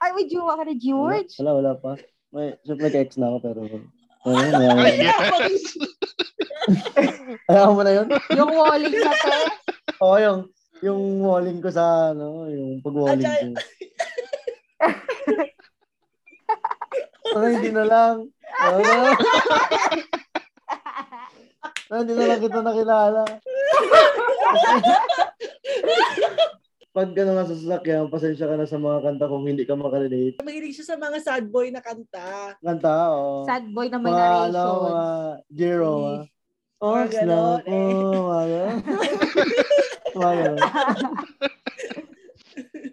Ay, 0.03 0.11
may 0.15 0.27
jowa 0.31 0.59
ka 0.59 0.63
na, 0.67 0.75
George? 0.79 1.33
Wala, 1.43 1.53
wala 1.59 1.73
pa. 1.75 1.93
May, 2.31 2.55
syempre, 2.63 2.89
ka-ex 2.91 3.19
na 3.19 3.35
ako, 3.35 3.39
pero 3.43 3.61
ano, 3.67 4.39
ano, 4.39 4.83
Ay, 4.87 5.11
yes! 5.11 5.75
ayaw 7.51 7.75
mo 7.75 7.83
na 7.83 7.93
yun? 7.93 8.07
Yung 8.39 8.53
walling 8.55 8.95
na 8.95 9.13
te. 9.19 9.35
Oo, 10.03 10.17
yung, 10.23 10.41
yung 10.83 11.03
walling 11.27 11.59
ko 11.59 11.69
sa, 11.75 12.15
ano, 12.15 12.47
yung 12.47 12.79
pag-walling 12.79 13.27
ko. 13.27 13.47
Ano, 17.33 17.45
hindi 17.49 17.71
na 17.75 17.85
lang. 17.89 18.17
Ano 18.63 18.79
na? 18.79 18.95
Ano, 18.95 20.22
hindi 22.01 22.17
na 22.17 22.25
lang 22.25 22.41
kita 22.41 22.61
nakilala. 22.65 23.21
Pag 26.93 27.17
ano 27.17 27.41
nga 27.41 27.49
sa 27.49 27.57
sasakyan, 27.57 28.13
pasensya 28.13 28.45
ka 28.45 28.53
na 28.57 28.69
sa 28.69 28.77
mga 28.77 29.01
kanta 29.01 29.25
kung 29.25 29.49
hindi 29.49 29.65
ka 29.65 29.73
makarelate. 29.81 30.45
Mahilig 30.45 30.77
siya 30.77 30.93
sa 30.93 31.01
mga 31.01 31.25
sad 31.25 31.49
boy 31.49 31.73
na 31.73 31.81
kanta. 31.81 32.53
Kanta, 32.61 33.17
oo. 33.17 33.49
Sad 33.49 33.65
boy 33.73 33.89
na 33.89 33.97
may 33.97 34.13
Mga, 34.13 34.21
ano, 34.21 34.53
narration. 34.53 34.85
mga 34.85 35.05
zero, 35.57 35.89
ah. 35.89 36.21
Oh, 36.85 36.93
eh. 36.93 36.93
oh. 36.93 36.93
Mga 36.93 37.13
ganon. 37.17 37.41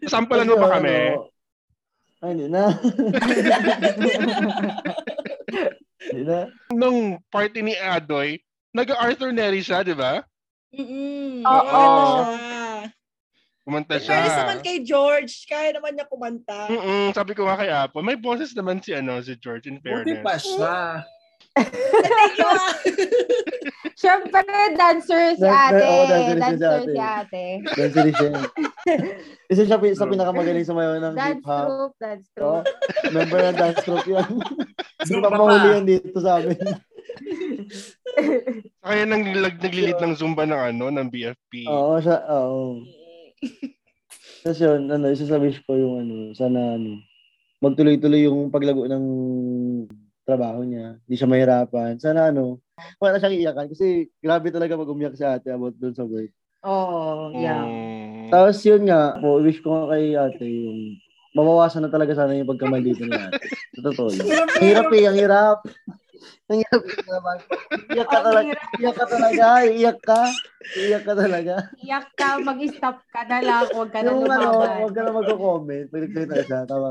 Sampulan 0.08 0.48
mo 0.48 0.56
ba 0.56 0.80
kami? 0.80 1.20
Ay, 2.20 2.36
hindi 2.36 2.48
na. 2.48 2.68
hindi 6.08 6.24
na. 6.24 6.48
Nung 6.72 7.20
party 7.28 7.60
ni 7.64 7.76
Adoy, 7.76 8.40
nag-Arthur 8.72 9.32
Neri 9.32 9.60
siya, 9.60 9.82
di 9.82 9.94
ba? 9.94 10.22
Mm-mm. 10.70 11.42
Oo. 11.42 11.86
kumanta 12.22 12.38
siya. 12.38 12.86
Kumanta 13.60 13.94
In 13.94 14.00
siya. 14.00 14.10
fairness 14.12 14.38
naman 14.40 14.60
kay 14.62 14.78
George, 14.82 15.34
kaya 15.46 15.70
naman 15.72 15.94
niya 15.94 16.06
kumanta. 16.06 16.60
Mm-mm, 16.68 17.10
sabi 17.12 17.34
ko 17.34 17.44
nga 17.44 17.58
kay 17.58 17.70
Apo, 17.70 18.00
may 18.00 18.16
boses 18.16 18.54
naman 18.54 18.78
si 18.78 18.92
ano 18.92 19.18
si 19.20 19.34
George 19.36 19.66
in 19.66 19.78
Buti 19.78 19.90
fairness. 20.14 20.22
pa 20.22 20.36
siya. 20.36 20.70
Ah. 20.70 20.98
Siyempre, 24.00 24.40
dancer 24.78 25.36
si 25.36 25.44
Dan- 25.44 25.76
ate. 25.76 25.84
oo, 25.84 26.04
dancer 26.08 26.32
si 26.32 26.40
Dancer 26.40 26.72
ate. 26.72 26.88
si 26.88 27.00
ate. 27.02 27.46
Isa 29.52 29.64
siya 29.66 29.76
pi- 29.76 29.92
sa 29.92 30.06
pinakamagaling 30.06 30.64
sumayaw 30.64 31.02
ng 31.02 31.16
Dance 31.16 31.42
hip-hop. 31.42 31.66
troupe, 31.66 31.96
dance 32.00 32.28
troupe. 32.32 32.66
Member 33.12 33.40
ng 33.44 33.58
dance 33.58 33.82
troupe 33.82 34.08
yan. 34.08 34.30
Hindi 34.30 35.08
Zumba 35.10 35.28
pa 35.28 35.32
pa. 35.32 35.42
mahuli 35.42 35.68
yan 35.74 35.86
dito 35.86 36.18
sa 36.18 36.40
amin. 36.40 36.60
Kaya 38.86 39.04
nang 39.06 39.24
nag 39.24 39.60
naglilid 39.60 40.00
ng 40.00 40.16
Zumba 40.16 40.44
ng 40.48 40.62
ano, 40.76 40.86
ng 40.92 41.08
BFP. 41.10 41.68
Oo, 41.68 42.00
siya, 42.00 42.24
oo. 42.28 42.84
Tapos 44.44 44.60
yun, 44.60 44.88
ano, 44.88 45.06
isa 45.12 45.28
sa 45.28 45.40
wish 45.40 45.60
ko 45.68 45.76
yung 45.76 45.96
ano, 46.04 46.16
sana 46.32 46.80
ano, 46.80 47.04
magtuloy-tuloy 47.60 48.28
yung 48.28 48.48
paglago 48.48 48.88
ng 48.88 49.06
trabaho 50.24 50.64
niya. 50.64 51.02
Hindi 51.04 51.16
siya 51.18 51.28
mahirapan. 51.28 52.00
Sana 52.00 52.32
ano, 52.32 52.64
wala 53.02 53.20
siyang 53.20 53.36
iyakan 53.36 53.68
kasi 53.74 54.08
grabe 54.24 54.54
talaga 54.54 54.80
pag 54.80 54.92
umiyak 54.94 55.18
si 55.18 55.26
ate 55.26 55.52
about 55.52 55.76
doon 55.76 55.96
sa 55.96 56.08
work. 56.08 56.32
Oo, 56.64 57.34
yeah. 57.36 57.66
Mm. 57.66 58.30
Tapos 58.32 58.62
yun 58.64 58.86
nga, 58.88 59.18
po, 59.18 59.42
wish 59.42 59.60
ko 59.60 59.68
nga 59.74 59.86
kay 59.96 60.16
ate 60.16 60.46
yung 60.46 61.02
mabawasan 61.34 61.84
na 61.88 61.92
talaga 61.92 62.16
sana 62.16 62.38
yung 62.38 62.48
pagkamali 62.48 62.94
dito 62.94 63.04
ni 63.04 63.18
ate. 63.18 63.44
Sa 63.76 63.82
totoo 63.92 64.10
lang. 64.14 64.48
Ang 64.60 64.66
hirap 64.70 64.90
eh, 64.94 65.04
ang 65.04 65.18
hirap. 65.18 65.58
Ang 66.48 66.60
hirap 66.60 66.82
eh, 66.82 67.06
naman. 67.06 67.38
Iyak 67.90 68.08
ka 68.08 68.20
talaga. 68.20 68.52
Iyak 68.76 68.96
ka 68.96 69.06
talaga. 69.06 69.46
Iyak 69.66 70.00
ka. 70.02 70.22
Iyak 70.76 71.04
ka 71.04 71.14
talaga. 71.14 71.56
Iyak 71.78 72.08
ka, 72.14 72.30
mag-stop 72.40 72.98
ka 73.08 73.22
na 73.24 73.38
lang. 73.40 73.66
Huwag 73.70 73.90
ka 73.90 74.00
na 74.02 74.10
Yung 74.10 74.26
ano, 74.26 74.50
huwag 74.58 74.94
ka 74.94 75.02
na 75.02 75.12
magko-comment. 75.14 75.86
Pag 75.88 76.02
nagkita 76.06 76.36
siya, 76.44 76.60
tama. 76.66 76.90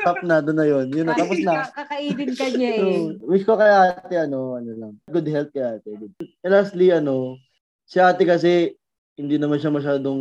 Stop 0.00 0.18
na, 0.22 0.36
doon 0.40 0.56
na 0.56 0.66
yun. 0.66 0.86
Yun 0.88 1.06
na, 1.06 1.14
tapos 1.14 1.38
na. 1.40 1.52
ka- 1.62 1.84
kakainin 1.84 2.32
ka 2.32 2.46
niya 2.50 2.70
eh. 2.74 2.80
So, 2.80 2.88
wish 3.24 3.44
ko 3.44 3.54
kay 3.54 3.70
ate, 3.70 4.14
ano, 4.16 4.56
ano 4.56 4.70
lang. 4.72 4.92
Good 5.06 5.28
health 5.28 5.50
kay 5.50 5.64
ate. 5.64 5.88
Good. 5.90 6.12
And 6.40 6.52
lastly, 6.52 6.88
ano, 6.88 7.36
si 7.84 7.98
ate 7.98 8.24
kasi, 8.24 8.74
hindi 9.14 9.38
naman 9.38 9.60
siya 9.60 9.70
masyadong 9.70 10.20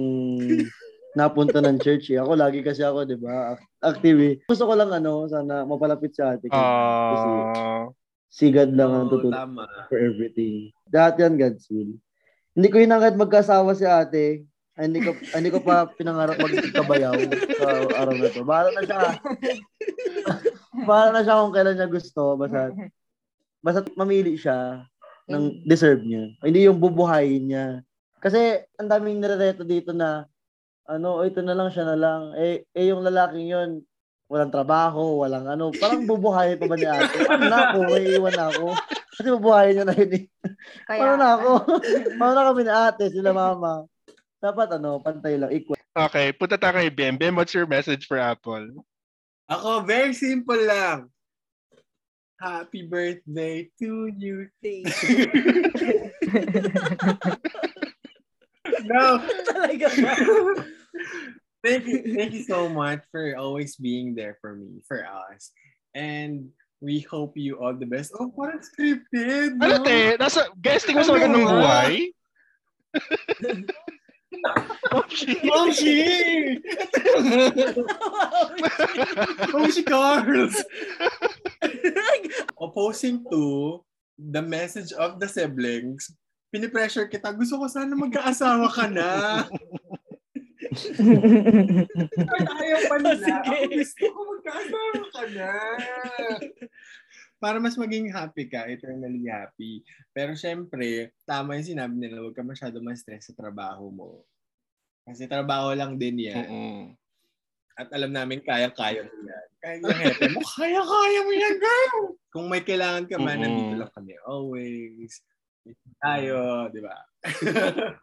napunta 1.13 1.61
ng 1.61 1.77
church 1.77 2.09
eh. 2.09 2.17
Ako 2.17 2.33
lagi 2.33 2.59
kasi 2.59 2.81
ako, 2.81 3.05
di 3.05 3.17
ba? 3.17 3.53
Ac- 3.53 3.69
Active 3.83 4.19
eh. 4.19 4.33
Gusto 4.43 4.65
ko 4.65 4.73
lang, 4.73 4.89
ano, 4.89 5.25
sana 5.25 5.61
mapalapit 5.63 6.11
sa 6.11 6.33
ate. 6.33 6.47
Kasi 6.47 6.57
Ah. 6.57 7.85
Si 8.33 8.49
God 8.49 8.73
lang 8.73 8.89
ang 8.89 9.07
tutulong 9.13 9.37
tama. 9.37 9.69
for 9.85 10.01
everything. 10.01 10.73
Lahat 10.89 11.21
yan, 11.21 11.37
God's 11.37 11.69
will. 11.69 11.93
Hindi 12.57 12.67
ko 12.73 12.81
hinangad 12.81 13.13
magkasawa 13.13 13.77
si 13.77 13.85
ate. 13.85 14.49
Ay, 14.73 14.89
hindi 14.89 15.05
ko 15.05 15.13
ay, 15.13 15.37
hindi 15.37 15.53
ko 15.53 15.61
pa 15.61 15.85
pinangarap 16.01 16.41
magkabayaw 16.41 17.13
sa 17.61 17.67
araw 17.93 18.15
na 18.17 18.29
to. 18.33 18.41
Bahala 18.41 18.69
na 18.73 18.81
siya. 18.81 19.01
Bahala 20.89 21.09
na 21.13 21.21
siya 21.21 21.41
kung 21.45 21.53
kailan 21.53 21.75
niya 21.77 21.89
gusto. 21.93 22.33
Basta, 22.33 22.73
basta 23.65 23.79
mamili 23.93 24.33
siya 24.33 24.81
ng 25.29 25.69
deserve 25.69 26.01
niya. 26.01 26.33
Hindi 26.41 26.65
yung 26.65 26.81
bubuhayin 26.81 27.53
niya. 27.53 27.67
Kasi 28.17 28.65
ang 28.81 28.89
daming 28.89 29.21
nirereto 29.21 29.61
dito 29.61 29.93
na 29.93 30.25
ano, 30.89 31.21
"Oh, 31.21 31.23
ito 31.23 31.39
na 31.45 31.53
lang, 31.53 31.69
siya 31.69 31.85
na 31.85 31.95
lang. 31.95 32.21
Eh, 32.35 32.65
eh 32.73 32.89
yung 32.89 33.05
lalaking 33.05 33.45
yon 33.45 33.69
walang 34.33 34.49
trabaho, 34.49 35.21
walang 35.21 35.45
ano. 35.45 35.69
Parang 35.77 36.09
bubuhayin 36.09 36.57
pa 36.57 36.65
ba 36.65 36.73
ni 36.73 36.89
ate? 36.89 37.21
Ano 37.29 37.45
na 37.45 37.69
ako? 37.69 37.77
May 37.85 38.17
iwan 38.17 38.33
ako. 38.33 38.73
Kasi 39.13 39.29
bubuhayin 39.29 39.77
niya 39.77 39.85
na 39.85 39.93
yun 39.93 40.17
eh. 40.17 40.25
Kaya, 40.89 40.97
Paano 40.97 41.13
na 41.21 41.29
ako? 41.37 41.51
Paano 42.17 42.33
na 42.33 42.49
kami 42.49 42.61
ni 42.65 42.73
ate, 42.73 43.03
sila 43.13 43.29
mama? 43.29 43.85
Dapat 44.41 44.81
ano, 44.81 44.97
pantay 45.05 45.37
lang, 45.37 45.53
equal. 45.53 45.77
Okay, 45.93 46.33
punta 46.33 46.57
tayo 46.57 46.73
kay 46.81 46.89
Bem. 46.89 47.21
Bem, 47.21 47.37
what's 47.37 47.53
your 47.53 47.69
message 47.69 48.09
for 48.09 48.17
Apple? 48.17 48.81
Ako, 49.53 49.85
very 49.85 50.17
simple 50.17 50.57
lang. 50.57 51.13
Happy 52.41 52.89
birthday 52.89 53.69
to 53.77 54.09
you. 54.17 54.49
no. 58.89 59.21
Talaga 59.45 59.87
ba? 60.01 60.13
Thank 61.63 61.87
you, 61.87 62.15
thank 62.15 62.33
you 62.33 62.43
so 62.43 62.67
much 62.67 63.01
for 63.09 63.35
always 63.39 63.75
being 63.75 64.13
there 64.13 64.37
for 64.41 64.55
me, 64.55 64.83
for 64.87 65.07
us. 65.07 65.51
And 65.95 66.49
we 66.83 66.99
hope 66.99 67.39
you 67.39 67.63
all 67.63 67.73
the 67.73 67.87
best. 67.87 68.11
Oh, 68.19 68.27
parang 68.35 68.59
scripted. 68.59 69.55
Ano 69.63 69.79
no? 69.79 69.83
te? 69.87 70.19
Nasa, 70.19 70.51
guesting 70.59 70.99
mo 70.99 71.07
sa 71.07 71.15
Ano 71.15 71.23
magandang 71.23 71.47
ba? 71.47 71.55
buhay? 71.55 71.93
Moshi! 75.47 76.59
Moshi 79.53 79.83
Carls! 79.87 80.59
Opposing 82.59 83.23
to 83.31 83.79
the 84.19 84.41
message 84.41 84.91
of 84.93 85.19
the 85.23 85.27
siblings, 85.31 86.11
pinipressure 86.53 87.07
kita, 87.07 87.31
gusto 87.33 87.57
ko 87.57 87.65
sana 87.71 87.95
magkaasawa 87.95 88.67
ka 88.69 88.85
na. 88.91 89.09
Ayaw 92.63 92.81
pa 92.89 92.95
nila. 92.99 93.15
Sige. 93.19 93.39
Ako 93.53 93.63
gusto 93.71 94.05
ko 94.09 94.21
ka 95.13 95.23
na. 95.31 95.51
Para 97.43 97.59
mas 97.59 97.75
maging 97.75 98.07
happy 98.07 98.47
ka, 98.47 98.71
eternally 98.71 99.27
happy. 99.27 99.83
Pero 100.15 100.31
syempre, 100.31 101.11
tama 101.27 101.59
yung 101.59 101.67
sinabi 101.75 101.95
nila, 101.99 102.23
huwag 102.23 102.35
ka 102.35 102.43
masyado 102.43 102.79
ma-stress 102.79 103.27
sa 103.27 103.35
trabaho 103.35 103.91
mo. 103.91 104.23
Kasi 105.03 105.27
trabaho 105.27 105.75
lang 105.75 105.99
din 105.99 106.23
yan. 106.23 106.47
Mm-mm. 106.47 106.81
At 107.75 107.91
alam 107.91 108.15
namin 108.15 108.39
kaya-kaya 108.39 109.03
mo 109.03 109.15
yan. 109.27 109.47
Kaya 109.59 109.75
yung 109.81 109.99
hepe 109.99 110.25
mo, 110.31 110.39
kaya-kaya 110.55 111.19
mo 111.25 111.31
yan, 111.35 111.55
girl! 111.59 111.97
Kung 112.31 112.47
may 112.47 112.63
kailangan 112.63 113.11
ka 113.11 113.19
man, 113.19 113.41
Mm-mm. 113.41 113.43
nandito 113.43 113.75
lang 113.75 113.91
kami 113.91 114.13
always. 114.23 115.19
Tayo, 115.99 116.69
di 116.71 116.79
ba? 116.79 116.95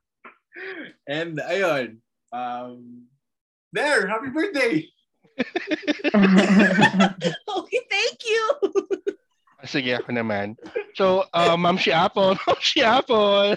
And 1.08 1.40
ayun, 1.48 2.02
um, 2.32 3.06
there, 3.72 4.06
happy 4.06 4.30
birthday! 4.30 4.86
okay, 7.48 7.80
thank 7.90 8.18
you. 8.26 8.44
Sige, 9.64 9.92
ako 10.00 10.10
naman. 10.16 10.56
So, 10.96 11.28
uh, 11.36 11.56
Ma'am 11.56 11.76
si 11.76 11.92
Apple. 11.92 12.32
Ma'am 12.48 12.60
si 12.64 12.80
Apple. 12.80 13.56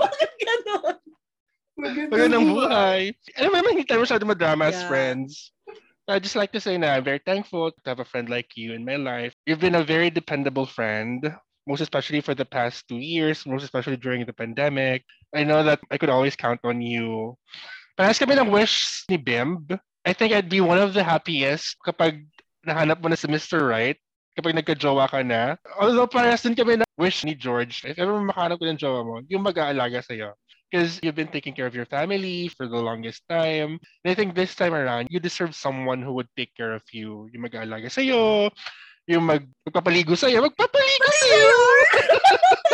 Bakit 0.00 0.30
ganon? 0.40 0.96
Magandang 2.08 2.46
buhay. 2.48 3.12
Alam 3.36 3.50
mo 3.52 3.56
naman, 3.60 3.72
hindi 3.76 3.84
tayo 3.84 4.00
masyado 4.00 4.24
madrama 4.24 4.72
as 4.72 4.80
friends. 4.88 5.52
I 6.08 6.20
just 6.20 6.36
like 6.36 6.52
to 6.52 6.60
say 6.60 6.76
na 6.76 6.96
I'm 6.96 7.04
very 7.04 7.20
thankful 7.24 7.72
to 7.72 7.86
have 7.88 8.00
a 8.00 8.08
friend 8.08 8.28
like 8.28 8.56
you 8.60 8.76
in 8.76 8.84
my 8.84 8.96
life. 8.96 9.32
You've 9.48 9.60
been 9.60 9.80
a 9.80 9.84
very 9.84 10.12
dependable 10.12 10.68
friend, 10.68 11.24
most 11.64 11.80
especially 11.80 12.20
for 12.20 12.36
the 12.36 12.44
past 12.44 12.84
two 12.88 13.00
years, 13.00 13.48
most 13.48 13.64
especially 13.64 13.96
during 13.96 14.24
the 14.28 14.36
pandemic. 14.36 15.04
I 15.34 15.42
know 15.42 15.66
that 15.66 15.82
I 15.90 15.98
could 15.98 16.10
always 16.10 16.38
count 16.38 16.62
on 16.62 16.80
you. 16.80 17.34
Parehas 17.98 18.22
kami 18.22 18.38
ng 18.38 18.54
wish 18.54 19.04
ni 19.10 19.18
Bimb. 19.18 19.66
I 20.06 20.12
think 20.14 20.32
I'd 20.32 20.48
be 20.48 20.62
one 20.62 20.78
of 20.78 20.94
the 20.94 21.02
happiest 21.02 21.76
kapag 21.82 22.22
nahanap 22.62 23.02
mo 23.02 23.10
na 23.10 23.18
si 23.18 23.26
Mr. 23.26 23.66
Right, 23.66 23.98
kapag 24.38 24.54
nagka-jowa 24.54 25.10
ka 25.10 25.22
na. 25.26 25.58
Although 25.78 26.06
parehas 26.06 26.42
din 26.42 26.54
kami 26.54 26.78
na 26.78 26.86
wish 26.98 27.26
ni 27.26 27.34
George, 27.34 27.82
if 27.82 27.98
ever 27.98 28.14
makahanap 28.18 28.58
ko 28.62 28.66
ng 28.66 28.80
jowa 28.80 29.02
mo, 29.02 29.22
yung 29.26 29.42
mag-aalaga 29.42 30.02
sa'yo. 30.02 30.34
Because 30.70 30.98
you've 31.06 31.14
been 31.14 31.30
taking 31.30 31.54
care 31.54 31.70
of 31.70 31.76
your 31.76 31.86
family 31.86 32.50
for 32.50 32.66
the 32.66 32.78
longest 32.78 33.22
time. 33.30 33.78
And 34.02 34.08
I 34.10 34.14
think 34.18 34.34
this 34.34 34.58
time 34.58 34.74
around, 34.74 35.06
you 35.06 35.22
deserve 35.22 35.54
someone 35.54 36.02
who 36.02 36.18
would 36.18 36.26
take 36.34 36.50
care 36.58 36.74
of 36.74 36.82
you. 36.90 37.30
Yung 37.30 37.46
mag-aalaga 37.46 37.86
sa'yo, 37.86 38.50
yung 39.06 39.22
mag 39.22 39.46
magpapaligo 39.62 40.18
sa'yo, 40.18 40.42
magpapaligo 40.42 41.08
sa'yo! 41.14 41.54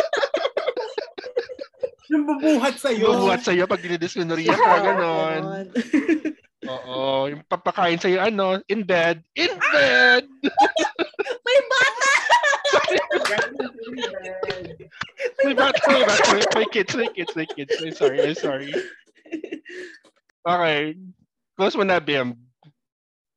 Yung 2.11 2.27
bubuhat 2.27 2.75
sa'yo. 2.75 3.07
Bubuhat 3.07 3.41
sa'yo 3.47 3.63
pag 3.71 3.79
dinidisminorya 3.79 4.51
ka, 4.51 4.75
ganon. 4.91 5.41
Oo, 6.71 7.31
yung 7.31 7.41
papakain 7.47 7.97
sa'yo, 7.97 8.21
ano, 8.21 8.59
in 8.67 8.83
bed, 8.85 9.23
in 9.33 9.49
bed! 9.73 10.27
May 11.47 11.59
bata! 11.65 12.11
May 15.41 15.55
bata, 15.57 15.81
may 15.89 16.03
bata, 16.05 16.27
may, 16.37 16.45
may 16.53 16.67
kids, 16.69 16.93
may 16.93 17.09
kids, 17.09 17.33
may 17.33 17.47
kids. 17.49 17.73
I'm 17.81 17.95
sorry, 17.95 18.19
I'm 18.21 18.37
sorry. 18.37 18.71
Okay. 20.45 20.97
Close 21.57 21.73
mo 21.73 21.83
na, 21.87 21.97
Bim. 21.97 22.37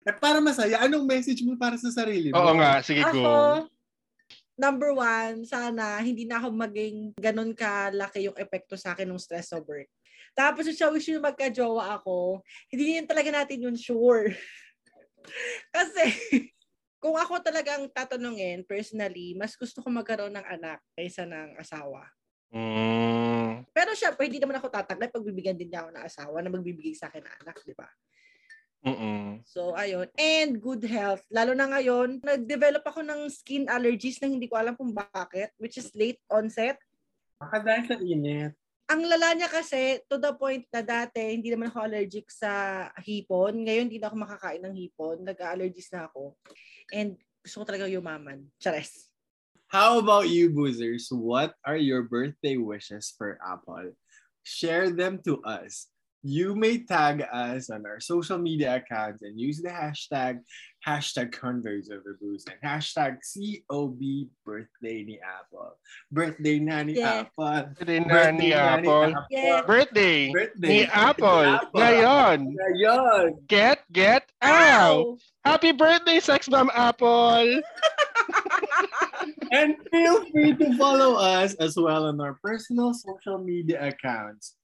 Eh, 0.05 0.13
para 0.21 0.37
masaya, 0.45 0.85
anong 0.85 1.09
message 1.09 1.41
mo 1.41 1.57
para 1.57 1.81
sa 1.81 1.89
sarili 1.89 2.29
mo? 2.29 2.37
Oo 2.37 2.53
nga, 2.61 2.85
sige, 2.85 3.01
Ako, 3.09 3.17
go. 3.17 3.73
Number 4.55 4.95
one, 4.95 5.43
sana 5.47 5.99
hindi 6.03 6.27
na 6.27 6.39
ako 6.43 6.55
maging 6.55 6.97
ganun 7.19 7.53
kalaki 7.55 8.31
yung 8.31 8.39
epekto 8.39 8.79
sa 8.79 8.95
akin 8.95 9.07
ng 9.11 9.21
stress 9.21 9.51
sa 9.51 9.59
work. 9.63 9.91
Tapos 10.35 10.67
yung 10.67 10.95
wish 10.95 11.15
yung 11.15 11.23
magka-jowa 11.23 11.95
ako, 12.03 12.43
hindi 12.71 12.99
yun 12.99 13.07
talaga 13.07 13.31
natin 13.31 13.71
yun 13.71 13.79
sure. 13.79 14.35
Kasi, 15.75 16.05
kung 16.99 17.15
ako 17.15 17.39
talagang 17.45 17.87
tatanungin, 17.95 18.67
personally, 18.67 19.37
mas 19.39 19.55
gusto 19.55 19.85
ko 19.85 19.89
magkaroon 19.93 20.35
ng 20.35 20.47
anak 20.59 20.83
kaysa 20.99 21.23
ng 21.29 21.55
asawa. 21.61 22.09
Mm. 22.55 23.67
Pero 23.75 23.91
syempre, 23.99 24.27
hindi 24.31 24.39
naman 24.39 24.59
ako 24.59 24.71
tatanggap 24.71 25.11
pag 25.11 25.27
bibigyan 25.27 25.59
din 25.59 25.71
niya 25.71 25.87
ako 25.87 25.91
ng 25.91 26.05
asawa 26.07 26.37
na 26.43 26.51
magbibigay 26.51 26.95
sa 26.95 27.11
akin 27.11 27.23
ng 27.23 27.37
anak, 27.47 27.57
di 27.67 27.75
ba? 27.75 27.87
Mm-mm. 28.85 29.41
So, 29.49 29.73
ayun. 29.73 30.13
And 30.21 30.61
good 30.61 30.85
health. 30.85 31.25
Lalo 31.33 31.57
na 31.57 31.65
ngayon, 31.73 32.21
nag-develop 32.21 32.85
ako 32.85 33.01
ng 33.01 33.33
skin 33.33 33.65
allergies 33.73 34.21
na 34.21 34.29
hindi 34.29 34.45
ko 34.45 34.61
alam 34.61 34.77
kung 34.77 34.93
bakit, 34.93 35.57
which 35.57 35.81
is 35.81 35.89
late 35.97 36.21
onset. 36.29 36.77
Baka 37.41 37.65
dahil 37.65 37.85
sa 37.89 37.97
init. 37.97 38.53
Ang 38.85 39.09
lala 39.09 39.33
niya 39.33 39.49
kasi, 39.49 40.05
to 40.13 40.21
the 40.21 40.37
point 40.37 40.69
na 40.69 40.85
dati, 40.85 41.33
hindi 41.33 41.49
naman 41.49 41.73
ako 41.73 41.89
allergic 41.89 42.29
sa 42.29 42.85
hipon. 43.01 43.65
Ngayon, 43.65 43.89
hindi 43.89 43.97
na 43.97 44.13
ako 44.13 44.17
makakain 44.21 44.61
ng 44.61 44.77
hipon. 44.77 45.25
Nag-allergies 45.25 45.89
na 45.89 46.05
ako. 46.05 46.37
And 46.93 47.17
gusto 47.41 47.65
ko 47.65 47.65
talaga 47.65 47.89
yumaman. 47.89 48.53
Chares. 48.61 49.09
How 49.73 49.97
about 49.97 50.29
you, 50.29 50.53
boozers? 50.53 51.09
What 51.09 51.57
are 51.65 51.81
your 51.81 52.05
birthday 52.05 52.61
wishes 52.61 53.17
for 53.17 53.41
Apple? 53.41 53.97
Share 54.45 54.93
them 54.93 55.25
to 55.25 55.41
us. 55.41 55.89
You 56.25 56.57
may 56.57 56.81
tag 56.81 57.21
us 57.21 57.69
on 57.69 57.85
our 57.85 58.01
social 58.01 58.39
media 58.39 58.81
accounts 58.81 59.21
and 59.21 59.39
use 59.39 59.61
the 59.61 59.69
hashtag 59.69 60.41
hashtag 60.81 61.33
Converse 61.33 61.93
over 61.93 62.17
Booze 62.17 62.47
and 62.49 62.57
hashtag 62.65 63.21
COB 63.21 64.01
birthday 64.41 65.05
ni 65.05 65.21
Apple. 65.21 65.77
Birthday 66.09 66.65
na 66.65 66.81
ni 66.81 66.97
Yeah. 66.97 67.29
Apple. 67.29 67.77
Birthday 67.77 68.01
na 68.01 68.31
ni 68.33 68.57
Apple. 68.57 69.13
Yeah. 69.29 69.69
Birthday 69.69 70.33
Birthday 70.33 70.69
ni 70.69 70.81
Apple. 70.89 71.61
Ngayon. 71.77 72.57
Ngayon. 72.57 73.45
Get, 73.45 73.85
get 73.93 74.25
out. 74.41 75.21
Ow! 75.21 75.21
Happy 75.45 75.77
birthday, 75.77 76.25
Sex 76.25 76.49
Bomb 76.49 76.73
Apple! 76.73 77.61
And 79.53 79.77
feel 79.93 80.25
free 80.33 80.57
to 80.57 80.77
follow 80.81 81.15
us 81.21 81.53
as 81.61 81.77
well 81.77 82.09
on 82.09 82.17
our 82.21 82.41
personal 82.41 82.97
social 82.97 83.39
media 83.39 83.93
accounts. 83.93 84.57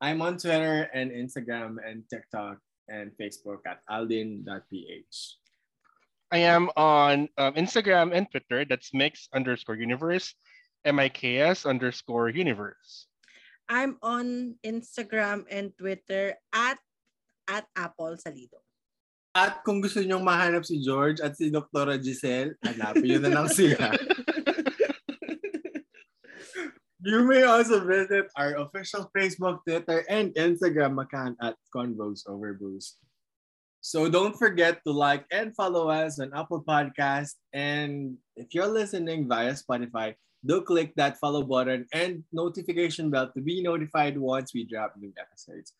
I'm 0.00 0.24
on 0.24 0.40
Twitter 0.40 0.88
and 0.96 1.12
Instagram 1.12 1.76
and 1.84 2.08
TikTok 2.08 2.56
and 2.88 3.12
Facebook 3.20 3.60
at 3.68 3.84
aldin.ph. 3.84 5.16
I 6.32 6.38
am 6.48 6.70
on 6.76 7.28
um, 7.36 7.52
Instagram 7.54 8.16
and 8.16 8.24
Twitter. 8.30 8.64
That's 8.64 8.94
mix 8.94 9.28
underscore 9.34 9.76
universe, 9.76 10.32
M-I-K-S 10.88 11.66
underscore 11.66 12.30
universe. 12.30 13.06
I'm 13.68 14.00
on 14.02 14.56
Instagram 14.64 15.44
and 15.50 15.76
Twitter 15.76 16.34
at 16.54 16.78
at 17.46 17.66
Apple 17.76 18.16
Salido. 18.16 18.64
At 19.36 19.62
kung 19.62 19.84
gusto 19.84 20.00
nyong 20.02 20.24
mahanap 20.26 20.64
si 20.66 20.82
George 20.82 21.20
at 21.20 21.36
si 21.36 21.52
Dr. 21.52 22.00
Giselle, 22.02 22.56
hanapin 22.66 23.04
nyo 23.04 23.18
na 23.22 23.30
lang 23.30 23.48
sila. 23.52 23.94
You 27.00 27.24
may 27.24 27.44
also 27.44 27.80
visit 27.80 28.28
our 28.36 28.60
official 28.60 29.08
Facebook, 29.16 29.64
Twitter, 29.64 30.04
and 30.08 30.36
Instagram 30.36 31.00
account 31.00 31.40
at 31.40 31.56
Convos 31.74 32.28
Over 32.28 32.52
Boost. 32.52 33.00
So 33.80 34.12
don't 34.12 34.36
forget 34.36 34.84
to 34.84 34.92
like 34.92 35.24
and 35.32 35.56
follow 35.56 35.88
us 35.88 36.20
on 36.20 36.36
Apple 36.36 36.60
Podcast. 36.60 37.40
And 37.56 38.20
if 38.36 38.52
you're 38.52 38.68
listening 38.68 39.24
via 39.28 39.56
Spotify, 39.56 40.14
do 40.44 40.60
click 40.60 40.92
that 40.96 41.16
follow 41.16 41.42
button 41.42 41.88
and 41.92 42.24
notification 42.32 43.08
bell 43.08 43.32
to 43.32 43.40
be 43.40 43.62
notified 43.64 44.20
once 44.20 44.52
we 44.52 44.68
drop 44.68 44.92
new 45.00 45.12
episodes. 45.16 45.72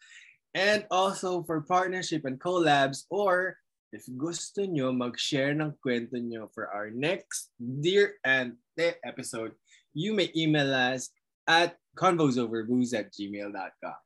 And 0.55 0.87
also 0.91 1.45
for 1.45 1.61
partnership 1.61 2.25
and 2.25 2.41
collabs 2.41 3.05
or 3.13 3.61
if 3.93 4.07
gusto 4.17 4.65
nyo 4.65 4.95
mag-share 4.95 5.51
ng 5.53 5.75
kwento 5.83 6.17
nyo 6.17 6.49
for 6.55 6.71
our 6.71 6.95
next 6.95 7.51
Dear 7.59 8.17
Ante 8.25 8.97
episode, 9.03 9.53
you 9.95 10.15
may 10.15 10.31
email 10.37 10.73
us 10.75 11.11
at 11.47 11.77
convosoverbooze 11.97 12.95
at 12.95 13.13
gmail.com. 13.13 13.99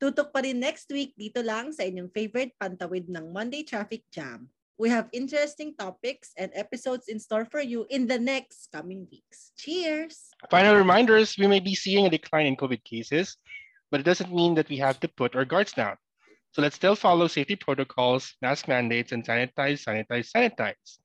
Tutok 0.00 0.32
pa 0.32 0.40
rin 0.40 0.56
next 0.56 0.88
week 0.88 1.12
dito 1.12 1.44
lang 1.44 1.76
sa 1.76 1.84
inyong 1.84 2.08
favorite 2.08 2.56
pantawid 2.56 3.04
ng 3.12 3.36
Monday 3.36 3.60
Traffic 3.60 4.08
Jam. 4.08 4.48
We 4.80 4.88
have 4.88 5.12
interesting 5.12 5.76
topics 5.76 6.32
and 6.40 6.48
episodes 6.56 7.12
in 7.12 7.20
store 7.20 7.44
for 7.44 7.60
you 7.60 7.84
in 7.92 8.08
the 8.08 8.16
next 8.16 8.72
coming 8.72 9.04
weeks. 9.12 9.52
Cheers! 9.60 10.32
Final 10.48 10.72
reminders, 10.72 11.36
we 11.36 11.44
may 11.44 11.60
be 11.60 11.76
seeing 11.76 12.08
a 12.08 12.10
decline 12.10 12.48
in 12.48 12.56
COVID 12.56 12.80
cases, 12.80 13.36
but 13.92 14.00
it 14.00 14.08
doesn't 14.08 14.32
mean 14.32 14.56
that 14.56 14.72
we 14.72 14.80
have 14.80 14.96
to 15.04 15.08
put 15.20 15.36
our 15.36 15.44
guards 15.44 15.76
down. 15.76 16.00
So 16.56 16.62
let's 16.64 16.80
still 16.80 16.96
follow 16.96 17.28
safety 17.28 17.60
protocols, 17.60 18.34
mask 18.40 18.68
mandates, 18.68 19.12
and 19.12 19.20
sanitize, 19.20 19.84
sanitize, 19.84 20.32
sanitize. 20.32 20.98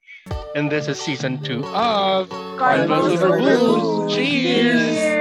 And 0.56 0.72
this 0.72 0.88
is 0.88 1.00
season 1.00 1.44
two 1.44 1.64
of 1.66 2.30
Convos 2.30 3.18
Over 3.18 3.28
Over 3.28 3.38
Blues. 3.38 3.60
Blues. 3.60 4.16
Cheers! 4.16 4.96
Cheers! 4.96 5.15